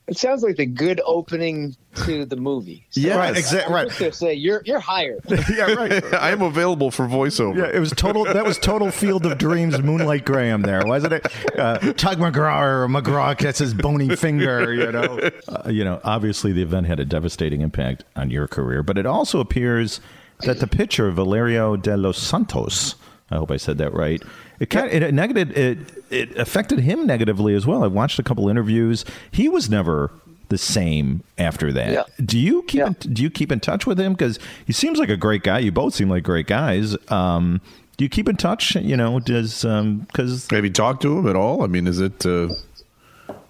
It 0.06 0.16
sounds 0.16 0.42
like 0.42 0.56
the 0.56 0.64
good 0.64 1.02
opening 1.04 1.76
to 2.06 2.24
the 2.24 2.36
movie. 2.36 2.86
So 2.88 3.00
Yes. 3.00 3.16
Right, 3.16 3.36
exact- 3.36 3.66
I'm 3.68 3.74
right. 3.74 3.88
just 3.88 3.98
gonna 3.98 4.12
say 4.12 4.32
you're 4.32 4.62
you're 4.64 4.80
hired. 4.80 5.20
yeah, 5.28 5.74
right. 5.74 6.02
I 6.14 6.30
am 6.30 6.40
available 6.40 6.90
for 6.90 7.06
voiceover. 7.06 7.58
Yeah, 7.58 7.76
it 7.76 7.78
was 7.78 7.90
total. 7.90 8.24
That 8.24 8.46
was 8.46 8.56
total 8.56 8.90
Field 8.90 9.26
of 9.26 9.36
Dreams, 9.36 9.78
Moonlight 9.82 10.24
Graham. 10.24 10.62
There 10.62 10.82
wasn't 10.86 11.12
it? 11.12 11.26
Uh, 11.58 11.92
Tug 11.92 12.16
McGraw 12.18 12.62
or 12.62 12.88
McGraw 12.88 13.36
gets 13.36 13.58
his 13.58 13.74
bony 13.74 14.16
finger. 14.16 14.72
You 14.72 14.90
know, 14.92 15.30
uh, 15.48 15.68
you 15.68 15.84
know. 15.84 16.00
Obviously, 16.04 16.52
the 16.52 16.62
event 16.62 16.86
had 16.86 17.00
a 17.00 17.04
devastating 17.04 17.60
impact 17.60 18.04
on 18.16 18.30
your 18.30 18.48
career, 18.48 18.82
but 18.82 18.96
it 18.96 19.04
also 19.04 19.40
appears 19.40 20.00
that 20.42 20.60
the 20.60 20.66
pitcher 20.66 21.10
Valerio 21.10 21.76
de 21.76 21.96
los 21.96 22.18
Santos. 22.18 22.94
I 23.30 23.36
hope 23.36 23.50
I 23.50 23.56
said 23.58 23.78
that 23.78 23.92
right. 23.92 24.22
It 24.58 24.70
kind 24.70 24.86
of, 24.86 24.92
it 24.92 25.14
negative 25.14 25.56
it 25.56 25.78
it 26.10 26.36
affected 26.36 26.80
him 26.80 27.06
negatively 27.06 27.54
as 27.54 27.66
well. 27.66 27.84
I 27.84 27.86
watched 27.86 28.18
a 28.18 28.22
couple 28.22 28.48
interviews. 28.48 29.04
He 29.30 29.48
was 29.48 29.68
never 29.68 30.10
the 30.48 30.58
same 30.58 31.22
after 31.36 31.72
that. 31.72 31.92
Yeah. 31.92 32.02
Do 32.24 32.38
you 32.38 32.62
keep 32.62 32.82
in, 32.82 32.92
do 33.12 33.22
you 33.22 33.30
keep 33.30 33.52
in 33.52 33.60
touch 33.60 33.86
with 33.86 34.00
him 34.00 34.12
because 34.12 34.38
he 34.66 34.72
seems 34.72 34.98
like 34.98 35.10
a 35.10 35.16
great 35.16 35.42
guy. 35.42 35.58
You 35.58 35.72
both 35.72 35.94
seem 35.94 36.08
like 36.08 36.22
great 36.22 36.46
guys. 36.46 36.96
Um, 37.10 37.60
do 37.96 38.04
you 38.04 38.08
keep 38.08 38.28
in 38.28 38.36
touch? 38.36 38.76
You 38.76 38.96
know, 38.96 39.20
does 39.20 39.62
because 39.62 40.48
have 40.50 40.64
you 40.64 40.70
talked 40.70 41.02
to 41.02 41.18
him 41.18 41.28
at 41.28 41.36
all? 41.36 41.62
I 41.62 41.66
mean, 41.66 41.86
is 41.86 42.00
it 42.00 42.24
uh, 42.24 42.54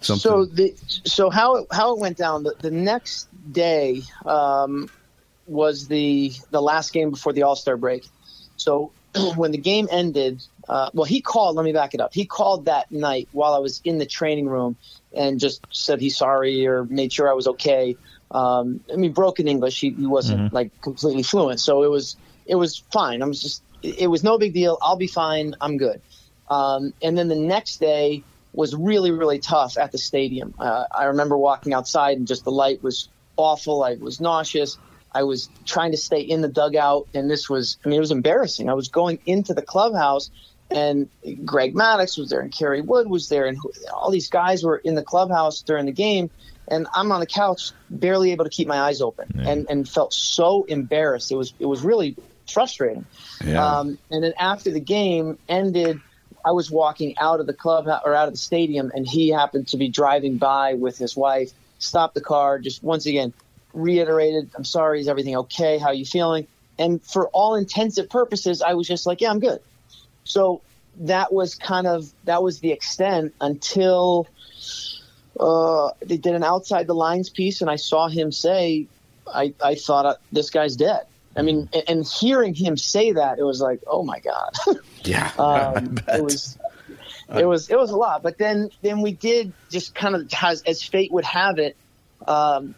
something? 0.00 0.18
So 0.18 0.44
the 0.46 0.74
so 1.04 1.30
how 1.30 1.56
it, 1.56 1.66
how 1.70 1.94
it 1.94 2.00
went 2.00 2.16
down 2.16 2.42
the, 2.42 2.54
the 2.60 2.70
next 2.70 3.28
day 3.52 4.02
um, 4.26 4.90
was 5.48 5.88
the 5.88 6.32
the 6.50 6.60
last 6.62 6.92
game 6.92 7.10
before 7.10 7.32
the 7.32 7.42
All 7.42 7.56
Star 7.56 7.76
break. 7.76 8.04
So 8.56 8.92
when 9.36 9.50
the 9.52 9.58
game 9.58 9.88
ended, 9.90 10.42
uh, 10.68 10.90
well, 10.92 11.04
he 11.04 11.20
called. 11.20 11.56
Let 11.56 11.64
me 11.64 11.72
back 11.72 11.94
it 11.94 12.00
up. 12.00 12.12
He 12.12 12.26
called 12.26 12.66
that 12.66 12.90
night 12.90 13.28
while 13.32 13.54
I 13.54 13.58
was 13.58 13.80
in 13.84 13.98
the 13.98 14.06
training 14.06 14.48
room 14.48 14.76
and 15.16 15.40
just 15.40 15.62
said 15.72 16.00
he's 16.00 16.16
sorry 16.16 16.66
or 16.66 16.84
made 16.84 17.12
sure 17.12 17.28
I 17.28 17.34
was 17.34 17.46
okay. 17.48 17.96
Um, 18.30 18.80
I 18.92 18.96
mean, 18.96 19.12
broken 19.12 19.48
English. 19.48 19.80
He, 19.80 19.90
he 19.90 20.06
wasn't 20.06 20.40
Mhm. 20.40 20.52
like 20.52 20.72
completely 20.82 21.22
fluent, 21.22 21.60
so 21.60 21.82
it 21.82 21.90
was 21.90 22.16
it 22.44 22.56
was 22.56 22.82
fine. 22.92 23.22
I 23.22 23.26
was 23.26 23.40
just 23.40 23.62
it, 23.82 24.00
it 24.00 24.06
was 24.08 24.22
no 24.22 24.38
big 24.38 24.52
deal. 24.54 24.78
I'll 24.82 24.96
be 24.96 25.06
fine. 25.06 25.54
I'm 25.60 25.78
good. 25.78 26.02
Um, 26.50 26.92
and 27.02 27.16
then 27.16 27.28
the 27.28 27.36
next 27.36 27.80
day 27.80 28.24
was 28.52 28.74
really 28.74 29.10
really 29.12 29.38
tough 29.38 29.78
at 29.78 29.92
the 29.92 29.98
stadium. 29.98 30.54
Uh, 30.58 30.84
I 30.94 31.04
remember 31.04 31.36
walking 31.38 31.72
outside 31.72 32.18
and 32.18 32.26
just 32.26 32.44
the 32.44 32.50
light 32.50 32.82
was 32.82 33.08
awful. 33.36 33.82
I 33.82 33.96
was 34.00 34.20
nauseous. 34.20 34.76
I 35.12 35.22
was 35.22 35.48
trying 35.64 35.92
to 35.92 35.96
stay 35.96 36.20
in 36.20 36.42
the 36.42 36.48
dugout, 36.48 37.08
and 37.14 37.30
this 37.30 37.48
was 37.48 37.78
I 37.84 37.88
mean 37.88 37.96
it 37.96 38.00
was 38.00 38.10
embarrassing. 38.10 38.68
I 38.68 38.74
was 38.74 38.88
going 38.88 39.18
into 39.26 39.54
the 39.54 39.62
clubhouse. 39.62 40.30
And 40.70 41.08
Greg 41.46 41.74
Maddux 41.74 42.18
was 42.18 42.28
there, 42.28 42.40
and 42.40 42.52
Kerry 42.52 42.82
Wood 42.82 43.08
was 43.08 43.30
there, 43.30 43.46
and 43.46 43.56
all 43.90 44.10
these 44.10 44.28
guys 44.28 44.62
were 44.62 44.76
in 44.76 44.96
the 44.96 45.02
clubhouse 45.02 45.62
during 45.62 45.86
the 45.86 45.92
game. 45.92 46.28
And 46.70 46.86
I'm 46.94 47.10
on 47.10 47.20
the 47.20 47.26
couch, 47.26 47.72
barely 47.88 48.32
able 48.32 48.44
to 48.44 48.50
keep 48.50 48.68
my 48.68 48.78
eyes 48.78 49.00
open, 49.00 49.28
and, 49.46 49.66
and 49.70 49.88
felt 49.88 50.12
so 50.12 50.64
embarrassed. 50.64 51.32
It 51.32 51.36
was 51.36 51.54
it 51.58 51.64
was 51.64 51.80
really 51.80 52.16
frustrating. 52.46 53.06
Yeah. 53.42 53.64
Um, 53.64 53.98
and 54.10 54.22
then 54.22 54.34
after 54.38 54.70
the 54.70 54.80
game 54.80 55.38
ended, 55.48 56.00
I 56.44 56.52
was 56.52 56.70
walking 56.70 57.16
out 57.18 57.40
of 57.40 57.46
the 57.46 57.54
club 57.54 57.86
or 58.04 58.14
out 58.14 58.28
of 58.28 58.34
the 58.34 58.38
stadium, 58.38 58.92
and 58.94 59.06
he 59.08 59.30
happened 59.30 59.68
to 59.68 59.78
be 59.78 59.88
driving 59.88 60.36
by 60.36 60.74
with 60.74 60.98
his 60.98 61.16
wife. 61.16 61.50
Stopped 61.78 62.14
the 62.14 62.20
car, 62.20 62.58
just 62.58 62.82
once 62.82 63.06
again 63.06 63.32
reiterated, 63.72 64.50
"I'm 64.54 64.64
sorry. 64.64 65.00
Is 65.00 65.08
everything 65.08 65.36
okay? 65.36 65.78
How 65.78 65.88
are 65.88 65.94
you 65.94 66.06
feeling?" 66.06 66.46
And 66.78 67.04
for 67.04 67.28
all 67.28 67.54
intensive 67.54 68.08
purposes, 68.08 68.62
I 68.62 68.74
was 68.74 68.86
just 68.86 69.06
like, 69.06 69.20
"Yeah, 69.20 69.30
I'm 69.30 69.40
good." 69.40 69.60
So 70.24 70.62
that 71.00 71.32
was 71.32 71.54
kind 71.54 71.86
of 71.86 72.10
that 72.24 72.42
was 72.42 72.60
the 72.60 72.72
extent 72.72 73.34
until 73.40 74.26
uh, 75.38 75.90
they 76.00 76.16
did 76.16 76.34
an 76.34 76.44
outside 76.44 76.86
the 76.86 76.94
lines 76.94 77.30
piece, 77.30 77.60
and 77.60 77.70
I 77.70 77.76
saw 77.76 78.08
him 78.08 78.32
say, 78.32 78.86
"I 79.26 79.54
I 79.62 79.74
thought 79.74 80.06
uh, 80.06 80.14
this 80.32 80.50
guy's 80.50 80.76
dead." 80.76 81.06
I 81.36 81.42
mean, 81.42 81.68
and, 81.72 81.84
and 81.88 82.06
hearing 82.06 82.54
him 82.54 82.76
say 82.76 83.12
that, 83.12 83.38
it 83.38 83.44
was 83.44 83.60
like, 83.60 83.80
"Oh 83.86 84.02
my 84.02 84.20
god!" 84.20 84.52
Yeah, 85.04 85.30
um, 85.38 85.96
it 86.08 86.22
was 86.22 86.58
it 87.36 87.46
was 87.46 87.70
it 87.70 87.78
was 87.78 87.90
a 87.90 87.96
lot. 87.96 88.22
But 88.22 88.38
then 88.38 88.70
then 88.82 89.00
we 89.00 89.12
did 89.12 89.52
just 89.70 89.94
kind 89.94 90.14
of 90.14 90.28
as 90.42 90.62
as 90.62 90.82
fate 90.82 91.12
would 91.12 91.24
have 91.24 91.58
it. 91.58 91.76
Um, 92.26 92.74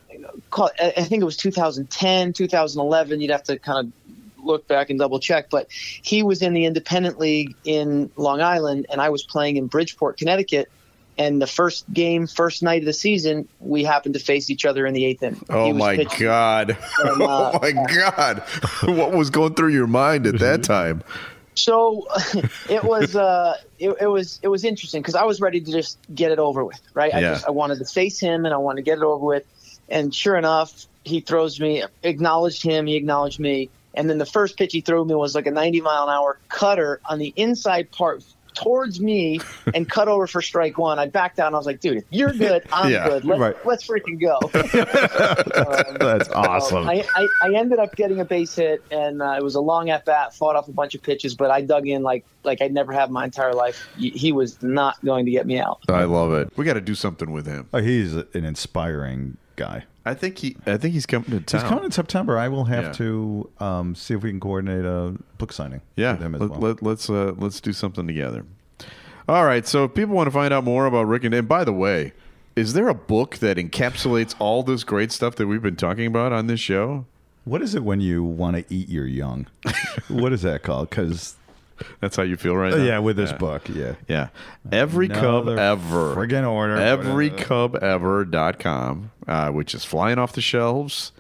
call, 0.50 0.70
I 0.78 0.92
I 0.96 1.04
think 1.04 1.22
it 1.22 1.24
was 1.24 1.36
2010, 1.36 2.32
2011. 2.32 3.20
You'd 3.20 3.30
have 3.30 3.44
to 3.44 3.58
kind 3.58 3.86
of 3.86 4.44
look 4.44 4.66
back 4.66 4.90
and 4.90 4.98
double 4.98 5.20
check. 5.20 5.50
But 5.50 5.68
he 5.70 6.22
was 6.22 6.42
in 6.42 6.52
the 6.54 6.64
independent 6.64 7.18
league 7.18 7.54
in 7.64 8.10
Long 8.16 8.40
Island, 8.40 8.86
and 8.90 9.00
I 9.00 9.10
was 9.10 9.22
playing 9.22 9.56
in 9.56 9.66
Bridgeport, 9.66 10.18
Connecticut. 10.18 10.70
And 11.18 11.42
the 11.42 11.46
first 11.46 11.92
game, 11.92 12.26
first 12.26 12.62
night 12.62 12.80
of 12.80 12.86
the 12.86 12.94
season, 12.94 13.46
we 13.58 13.84
happened 13.84 14.14
to 14.14 14.20
face 14.20 14.48
each 14.48 14.64
other 14.64 14.86
in 14.86 14.94
the 14.94 15.04
eighth 15.04 15.22
inning. 15.22 15.44
Oh 15.50 15.74
my 15.74 15.96
pitching. 15.96 16.20
god! 16.20 16.78
And, 16.98 17.22
uh, 17.22 17.50
oh 17.52 17.58
my 17.60 17.72
god! 17.72 18.38
what 18.84 19.12
was 19.12 19.28
going 19.28 19.54
through 19.54 19.72
your 19.72 19.86
mind 19.86 20.26
at 20.26 20.38
that 20.38 20.62
time? 20.62 21.02
So 21.62 22.06
it 22.68 22.84
was 22.84 23.16
uh, 23.16 23.54
it, 23.78 23.96
it 24.00 24.06
was 24.06 24.38
it 24.42 24.48
was 24.48 24.64
interesting 24.64 25.02
because 25.02 25.14
I 25.14 25.24
was 25.24 25.40
ready 25.40 25.60
to 25.60 25.72
just 25.72 25.98
get 26.14 26.32
it 26.32 26.38
over 26.38 26.64
with, 26.64 26.80
right? 26.94 27.14
I 27.14 27.20
Yeah. 27.20 27.30
just 27.34 27.46
I 27.46 27.50
wanted 27.50 27.78
to 27.78 27.84
face 27.84 28.20
him 28.20 28.44
and 28.44 28.54
I 28.54 28.58
wanted 28.58 28.84
to 28.84 28.90
get 28.90 28.98
it 28.98 29.04
over 29.04 29.24
with. 29.24 29.44
And 29.88 30.14
sure 30.14 30.36
enough, 30.36 30.72
he 31.04 31.20
throws 31.20 31.58
me, 31.58 31.82
acknowledged 32.02 32.62
him, 32.62 32.86
he 32.86 32.96
acknowledged 32.96 33.40
me, 33.40 33.72
and 33.94 34.08
then 34.08 34.18
the 34.18 34.26
first 34.26 34.56
pitch 34.56 34.72
he 34.72 34.80
threw 34.82 35.04
me 35.04 35.14
was 35.14 35.34
like 35.34 35.46
a 35.46 35.50
90 35.50 35.80
mile 35.80 36.04
an 36.04 36.10
hour 36.10 36.40
cutter 36.48 37.00
on 37.08 37.18
the 37.18 37.32
inside 37.36 37.90
part, 37.90 38.22
towards 38.62 39.00
me 39.00 39.40
and 39.74 39.88
cut 39.88 40.08
over 40.08 40.26
for 40.26 40.42
strike 40.42 40.78
one. 40.78 40.98
I 40.98 41.06
backed 41.06 41.36
down. 41.36 41.54
I 41.54 41.56
was 41.56 41.66
like, 41.66 41.80
dude, 41.80 42.04
you're 42.10 42.32
good, 42.32 42.62
I'm 42.72 42.90
Yeah, 42.90 43.08
good. 43.08 43.24
Let, 43.24 43.38
right. 43.38 43.66
Let's 43.66 43.86
freaking 43.86 44.20
go. 44.20 44.38
That's 45.98 46.28
awesome. 46.30 46.88
I, 46.88 47.04
I, 47.14 47.28
I 47.42 47.54
ended 47.54 47.78
up 47.78 47.96
getting 47.96 48.20
a 48.20 48.24
base 48.24 48.54
hit, 48.54 48.82
and 48.90 49.22
uh, 49.22 49.36
it 49.38 49.42
was 49.42 49.54
a 49.54 49.60
long 49.60 49.90
at 49.90 50.04
bat. 50.04 50.34
Fought 50.34 50.56
off 50.56 50.68
a 50.68 50.72
bunch 50.72 50.94
of 50.94 51.02
pitches, 51.02 51.34
but 51.34 51.50
I 51.50 51.62
dug 51.62 51.86
in 51.88 52.02
like 52.02 52.24
like 52.44 52.62
I'd 52.62 52.72
never 52.72 52.92
have 52.92 53.10
my 53.10 53.24
entire 53.24 53.52
life. 53.52 53.88
He 53.96 54.10
he 54.10 54.32
was 54.32 54.62
not 54.62 55.02
going 55.04 55.24
to 55.26 55.30
get 55.30 55.46
me 55.46 55.58
out. 55.58 55.80
I 55.88 56.04
love 56.04 56.32
it. 56.32 56.52
We 56.56 56.64
got 56.64 56.74
to 56.74 56.80
do 56.80 56.94
something 56.94 57.30
with 57.32 57.46
him. 57.46 57.68
Oh, 57.72 57.80
he's 57.80 58.14
an 58.14 58.44
inspiring 58.44 59.36
guy. 59.60 59.84
I 60.04 60.14
think 60.14 60.38
he. 60.38 60.56
I 60.66 60.76
think 60.78 60.94
he's 60.94 61.06
coming 61.06 61.30
to 61.30 61.40
town. 61.40 61.60
He's 61.60 61.68
coming 61.68 61.84
in 61.84 61.90
September. 61.92 62.38
I 62.38 62.48
will 62.48 62.64
have 62.64 62.84
Yeah. 62.84 62.92
to 62.92 63.50
um, 63.60 63.94
see 63.94 64.14
if 64.14 64.22
we 64.22 64.30
can 64.30 64.40
coordinate 64.40 64.84
a 64.84 65.14
book 65.38 65.52
signing. 65.52 65.82
Yeah, 65.96 66.12
with 66.12 66.22
him 66.22 66.34
as 66.34 66.40
let, 66.40 66.50
well. 66.50 66.60
let, 66.60 66.82
let's 66.82 67.10
uh, 67.10 67.34
let's 67.36 67.60
do 67.60 67.72
something 67.72 68.06
together. 68.06 68.44
All 69.28 69.44
right. 69.44 69.66
So 69.66 69.84
if 69.84 69.94
people 69.94 70.14
want 70.14 70.26
to 70.26 70.30
find 70.30 70.52
out 70.54 70.64
more 70.64 70.86
about 70.86 71.06
Rick 71.06 71.24
and 71.24 71.34
and 71.34 71.46
by 71.46 71.64
the 71.64 71.72
way, 71.72 72.12
is 72.56 72.72
there 72.72 72.88
a 72.88 72.94
book 72.94 73.36
that 73.36 73.58
encapsulates 73.58 74.34
all 74.38 74.62
this 74.62 74.82
great 74.84 75.12
stuff 75.12 75.36
that 75.36 75.46
we've 75.46 75.62
been 75.62 75.76
talking 75.76 76.06
about 76.06 76.32
on 76.32 76.46
this 76.46 76.60
show? 76.60 77.04
What 77.44 77.62
is 77.62 77.74
it 77.74 77.84
when 77.84 78.00
you 78.00 78.22
want 78.24 78.56
to 78.56 78.74
eat 78.74 78.88
your 78.88 79.06
young? 79.06 79.46
what 80.08 80.32
is 80.32 80.42
that 80.42 80.62
called? 80.62 80.90
Because 80.90 81.36
that's 82.00 82.16
how 82.16 82.22
you 82.22 82.36
feel 82.36 82.56
right 82.56 82.72
now. 82.74 82.82
Yeah, 82.82 82.98
with 82.98 83.16
this 83.16 83.30
Yeah. 83.30 83.36
book. 83.38 83.68
Yeah, 83.68 83.92
Yeah. 84.08 84.28
Every 84.72 85.08
cub 85.08 85.46
Another 85.48 85.58
ever. 85.58 86.14
friggin' 86.14 86.48
order. 86.50 86.76
Everycubever.com, 86.76 89.10
uh, 89.26 89.50
which 89.50 89.74
is 89.74 89.84
flying 89.84 90.18
off 90.18 90.32
the 90.32 90.40
shelves. 90.40 91.12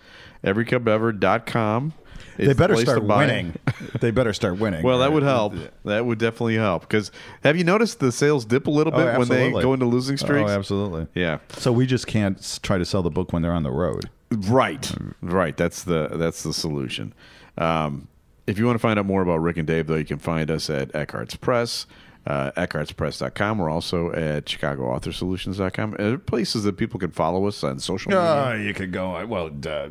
Everycubever.com. 0.44 1.92
is 2.38 2.46
They 2.46 2.46
the 2.46 2.54
better 2.54 2.74
place 2.74 2.86
to 2.86 2.90
start 2.92 3.06
buy 3.06 3.24
it. 3.24 3.26
winning. 3.26 3.58
they 4.00 4.10
better 4.10 4.32
start 4.32 4.58
winning. 4.58 4.82
Well, 4.82 4.98
that 5.00 5.12
would 5.12 5.22
help. 5.22 5.52
That 5.84 6.06
would 6.06 6.18
definitely 6.18 6.56
help. 6.56 6.82
Because 6.82 7.10
have 7.44 7.56
you 7.58 7.64
noticed 7.64 8.00
the 8.00 8.10
sales 8.12 8.44
dip 8.46 8.66
a 8.66 8.70
little 8.70 8.94
Oh, 8.94 9.04
bit 9.04 9.18
when 9.18 9.28
they 9.28 9.50
go 9.50 9.74
into 9.74 9.84
losing 9.86 10.16
streaks? 10.16 10.50
Oh, 10.50 10.54
absolutely. 10.54 11.06
Yeah. 11.14 11.38
So 11.50 11.70
we 11.72 11.84
just 11.86 12.06
can't 12.06 12.58
try 12.62 12.78
to 12.78 12.84
sell 12.86 13.02
the 13.02 13.10
book 13.10 13.32
when 13.34 13.42
they're 13.42 13.52
on 13.52 13.62
the 13.62 13.70
road. 13.70 14.08
Right, 14.32 14.90
right. 15.20 15.54
That's 15.56 15.82
the 15.82 16.08
that's 16.12 16.44
the 16.44 16.54
solution. 16.54 17.12
Um, 17.58 18.06
if 18.50 18.58
you 18.58 18.66
want 18.66 18.74
to 18.74 18.80
find 18.80 18.98
out 18.98 19.06
more 19.06 19.22
about 19.22 19.38
Rick 19.38 19.56
and 19.58 19.66
Dave, 19.66 19.86
though, 19.86 19.94
you 19.94 20.04
can 20.04 20.18
find 20.18 20.50
us 20.50 20.68
at 20.68 20.92
Eckhartz 20.92 21.40
Press, 21.40 21.86
uh, 22.26 22.50
EckhartzPress.com. 22.52 23.58
We're 23.58 23.70
also 23.70 24.10
at 24.12 24.44
ChicagoAuthorSolutions.com. 24.46 25.92
There 25.92 26.14
are 26.14 26.18
places 26.18 26.64
that 26.64 26.76
people 26.76 26.98
can 26.98 27.10
follow 27.10 27.46
us 27.46 27.62
on 27.62 27.78
social 27.78 28.10
media. 28.10 28.22
Uh, 28.22 28.54
you 28.54 28.74
could 28.74 28.92
go, 28.92 29.16
uh, 29.16 29.24
well, 29.24 29.50
uh, 29.64 29.70
uh, 29.70 29.88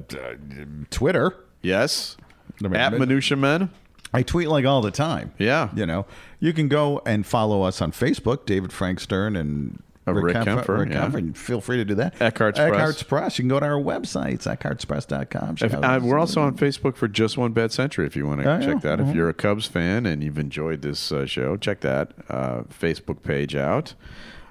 Twitter. 0.91 1.35
Yes. 1.61 2.17
At 2.63 2.93
Minutia 2.93 3.37
Men. 3.37 3.69
I 4.13 4.23
tweet 4.23 4.49
like 4.49 4.65
all 4.65 4.81
the 4.81 4.91
time. 4.91 5.33
Yeah. 5.37 5.69
You 5.73 5.85
know, 5.85 6.05
you 6.39 6.51
can 6.51 6.67
go 6.67 7.01
and 7.05 7.25
follow 7.25 7.61
us 7.61 7.81
on 7.81 7.91
Facebook, 7.91 8.45
David 8.45 8.73
Frank 8.73 8.99
Stern 8.99 9.35
and 9.35 9.81
Uh, 10.17 10.21
Rick 10.21 10.35
Kaempfer, 10.37 10.79
Rick 10.79 10.89
yeah. 10.91 11.31
Feel 11.33 11.61
free 11.61 11.77
to 11.77 11.85
do 11.85 11.95
that. 11.95 12.15
Eckhartz 12.19 12.55
Press. 12.55 12.57
Eckhartz 12.57 13.07
Press. 13.07 13.37
You 13.39 13.43
can 13.43 13.49
go 13.49 13.59
to 13.59 13.65
our 13.65 13.73
websites, 13.81 14.43
eckhartzpress.com. 14.45 15.57
If, 15.61 15.73
uh, 15.73 15.99
we're 16.03 16.19
also 16.19 16.41
on 16.41 16.55
Facebook 16.57 16.95
for 16.95 17.07
Just 17.07 17.37
One 17.37 17.51
Bad 17.51 17.71
Century. 17.71 18.05
If 18.05 18.15
you 18.15 18.25
want 18.27 18.41
to 18.41 18.49
Oh, 18.49 18.59
yeah. 18.59 18.65
check 18.65 18.81
that, 18.81 18.99
Mhm. 18.99 19.09
if 19.09 19.15
you're 19.15 19.29
a 19.29 19.33
Cubs 19.33 19.65
fan 19.67 20.05
and 20.05 20.23
you've 20.23 20.39
enjoyed 20.39 20.81
this 20.81 21.11
uh, 21.11 21.25
show, 21.25 21.57
check 21.57 21.81
that 21.81 22.11
uh, 22.29 22.61
Facebook 22.63 23.23
page 23.23 23.55
out. 23.55 23.93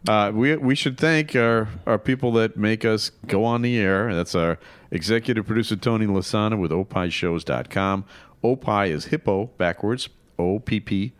Uh, 0.06 0.30
we 0.32 0.56
we 0.56 0.74
should 0.76 0.96
thank 0.96 1.34
our, 1.34 1.68
our 1.86 1.98
people 1.98 2.30
that 2.32 2.56
make 2.56 2.84
us 2.84 3.10
go 3.26 3.44
on 3.44 3.62
the 3.62 3.76
air. 3.78 4.14
That's 4.14 4.34
our 4.34 4.58
executive 4.92 5.46
producer 5.46 5.74
Tony 5.76 6.06
Lasana 6.06 6.56
with 6.58 6.70
opishows.com. 6.70 8.04
Opie 8.44 8.90
is 8.90 9.06
hippo 9.06 9.50
backwards. 9.58 10.08
O 10.38 10.60
P 10.60 10.78
P 10.78 11.12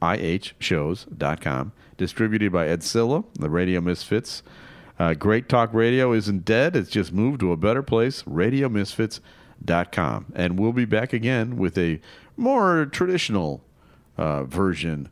I 0.00 0.14
H 0.16 0.54
shows.com. 0.60 1.72
Distributed 2.00 2.50
by 2.50 2.66
Ed 2.66 2.82
Silla, 2.82 3.24
the 3.34 3.50
Radio 3.50 3.82
Misfits. 3.82 4.42
Uh, 4.98 5.12
Great 5.12 5.50
Talk 5.50 5.74
Radio 5.74 6.14
isn't 6.14 6.46
dead. 6.46 6.74
It's 6.74 6.88
just 6.88 7.12
moved 7.12 7.40
to 7.40 7.52
a 7.52 7.58
better 7.58 7.82
place. 7.82 8.22
RadioMisfits.com. 8.22 10.32
And 10.34 10.58
we'll 10.58 10.72
be 10.72 10.86
back 10.86 11.12
again 11.12 11.58
with 11.58 11.76
a 11.76 12.00
more 12.38 12.86
traditional 12.86 13.62
uh, 14.16 14.44
version 14.44 15.10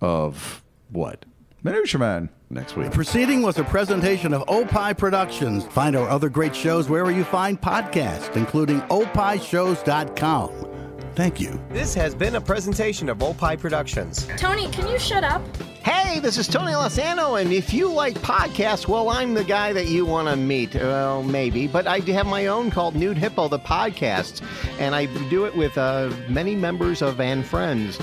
of 0.00 0.64
what? 0.90 1.24
Minutia 1.62 2.00
Man. 2.00 2.30
Next 2.50 2.74
week. 2.74 2.86
The 2.86 2.96
proceeding 2.96 3.42
was 3.42 3.58
a 3.58 3.64
presentation 3.64 4.34
of 4.34 4.42
Opie 4.48 4.94
Productions. 4.94 5.66
Find 5.66 5.94
our 5.94 6.08
other 6.08 6.28
great 6.28 6.56
shows 6.56 6.88
wherever 6.88 7.12
you 7.12 7.22
find 7.22 7.60
podcasts, 7.60 8.34
including 8.34 8.80
opishows.com. 8.82 10.71
Thank 11.14 11.40
you. 11.40 11.60
This 11.70 11.94
has 11.94 12.14
been 12.14 12.36
a 12.36 12.40
presentation 12.40 13.08
of 13.08 13.22
Opie 13.22 13.56
Productions. 13.56 14.26
Tony, 14.36 14.68
can 14.70 14.88
you 14.88 14.98
shut 14.98 15.24
up? 15.24 15.42
Hey, 15.84 16.20
this 16.20 16.38
is 16.38 16.46
Tony 16.46 16.72
Lozano, 16.72 17.40
and 17.40 17.52
if 17.52 17.74
you 17.74 17.92
like 17.92 18.14
podcasts, 18.20 18.86
well, 18.86 19.08
I'm 19.08 19.34
the 19.34 19.42
guy 19.42 19.72
that 19.72 19.88
you 19.88 20.06
want 20.06 20.28
to 20.28 20.36
meet. 20.36 20.74
Well, 20.74 21.22
maybe, 21.24 21.66
but 21.66 21.86
I 21.88 21.98
do 21.98 22.12
have 22.12 22.26
my 22.26 22.46
own 22.46 22.70
called 22.70 22.94
Nude 22.94 23.18
Hippo, 23.18 23.48
the 23.48 23.58
podcast, 23.58 24.42
and 24.78 24.94
I 24.94 25.06
do 25.28 25.44
it 25.44 25.56
with 25.56 25.76
uh, 25.76 26.14
many 26.28 26.54
members 26.54 27.02
of 27.02 27.20
and 27.20 27.44
friends, 27.44 27.98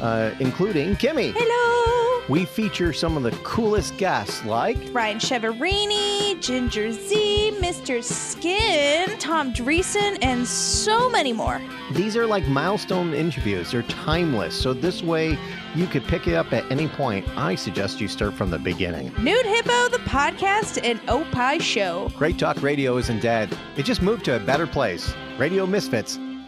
uh, 0.00 0.34
including 0.40 0.96
Kimmy. 0.96 1.32
Hello. 1.36 1.99
We 2.30 2.44
feature 2.44 2.92
some 2.92 3.16
of 3.16 3.24
the 3.24 3.32
coolest 3.42 3.96
guests, 3.96 4.44
like 4.44 4.76
Ryan 4.92 5.18
Chiaverini, 5.18 6.40
Ginger 6.40 6.92
Z, 6.92 7.56
Mr. 7.58 8.04
Skin, 8.04 9.18
Tom 9.18 9.52
Dreesen, 9.52 10.16
and 10.22 10.46
so 10.46 11.10
many 11.10 11.32
more. 11.32 11.60
These 11.90 12.16
are 12.16 12.28
like 12.28 12.46
milestone 12.46 13.14
interviews. 13.14 13.72
They're 13.72 13.82
timeless. 13.82 14.54
So 14.54 14.72
this 14.72 15.02
way 15.02 15.36
you 15.74 15.88
could 15.88 16.04
pick 16.04 16.28
it 16.28 16.34
up 16.34 16.52
at 16.52 16.70
any 16.70 16.86
point. 16.86 17.26
I 17.36 17.56
suggest 17.56 18.00
you 18.00 18.06
start 18.06 18.34
from 18.34 18.50
the 18.50 18.60
beginning. 18.60 19.12
Nude 19.18 19.44
Hippo, 19.44 19.88
the 19.88 20.00
podcast, 20.04 20.78
and 20.84 21.00
Opie 21.08 21.58
Show. 21.58 22.12
Great 22.16 22.38
Talk 22.38 22.62
Radio 22.62 22.96
isn't 22.96 23.22
dead. 23.22 23.58
It 23.76 23.82
just 23.82 24.02
moved 24.02 24.24
to 24.26 24.36
a 24.36 24.38
better 24.38 24.68
place. 24.68 25.12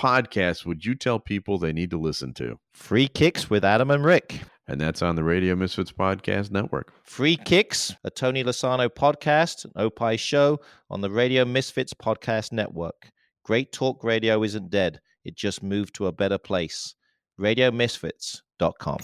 podcast 0.00 0.64
would 0.64 0.84
you 0.84 0.94
tell 0.94 1.20
people 1.20 1.58
they 1.58 1.74
need 1.74 1.90
to 1.90 1.98
listen 1.98 2.32
to? 2.34 2.58
Free 2.72 3.06
Kicks 3.06 3.50
with 3.50 3.64
Adam 3.64 3.90
and 3.90 4.02
Rick. 4.02 4.40
And 4.66 4.80
that's 4.80 5.02
on 5.02 5.16
the 5.16 5.24
Radio 5.24 5.54
Misfits 5.54 5.92
Podcast 5.92 6.50
Network. 6.50 6.92
Free 7.04 7.36
Kicks, 7.36 7.94
a 8.04 8.10
Tony 8.10 8.42
Lasano 8.42 8.88
podcast, 8.88 9.66
an 9.66 9.72
Opie 9.76 10.16
show 10.16 10.60
on 10.88 11.02
the 11.02 11.10
Radio 11.10 11.44
Misfits 11.44 11.92
Podcast 11.92 12.50
Network. 12.52 13.10
Great 13.44 13.72
Talk 13.72 14.02
Radio 14.02 14.42
isn't 14.42 14.70
dead. 14.70 15.00
It 15.24 15.36
just 15.36 15.62
moved 15.62 15.96
to 15.96 16.06
a 16.06 16.12
better 16.12 16.38
place. 16.38 16.94
RadioMisfits.com. 17.38 18.98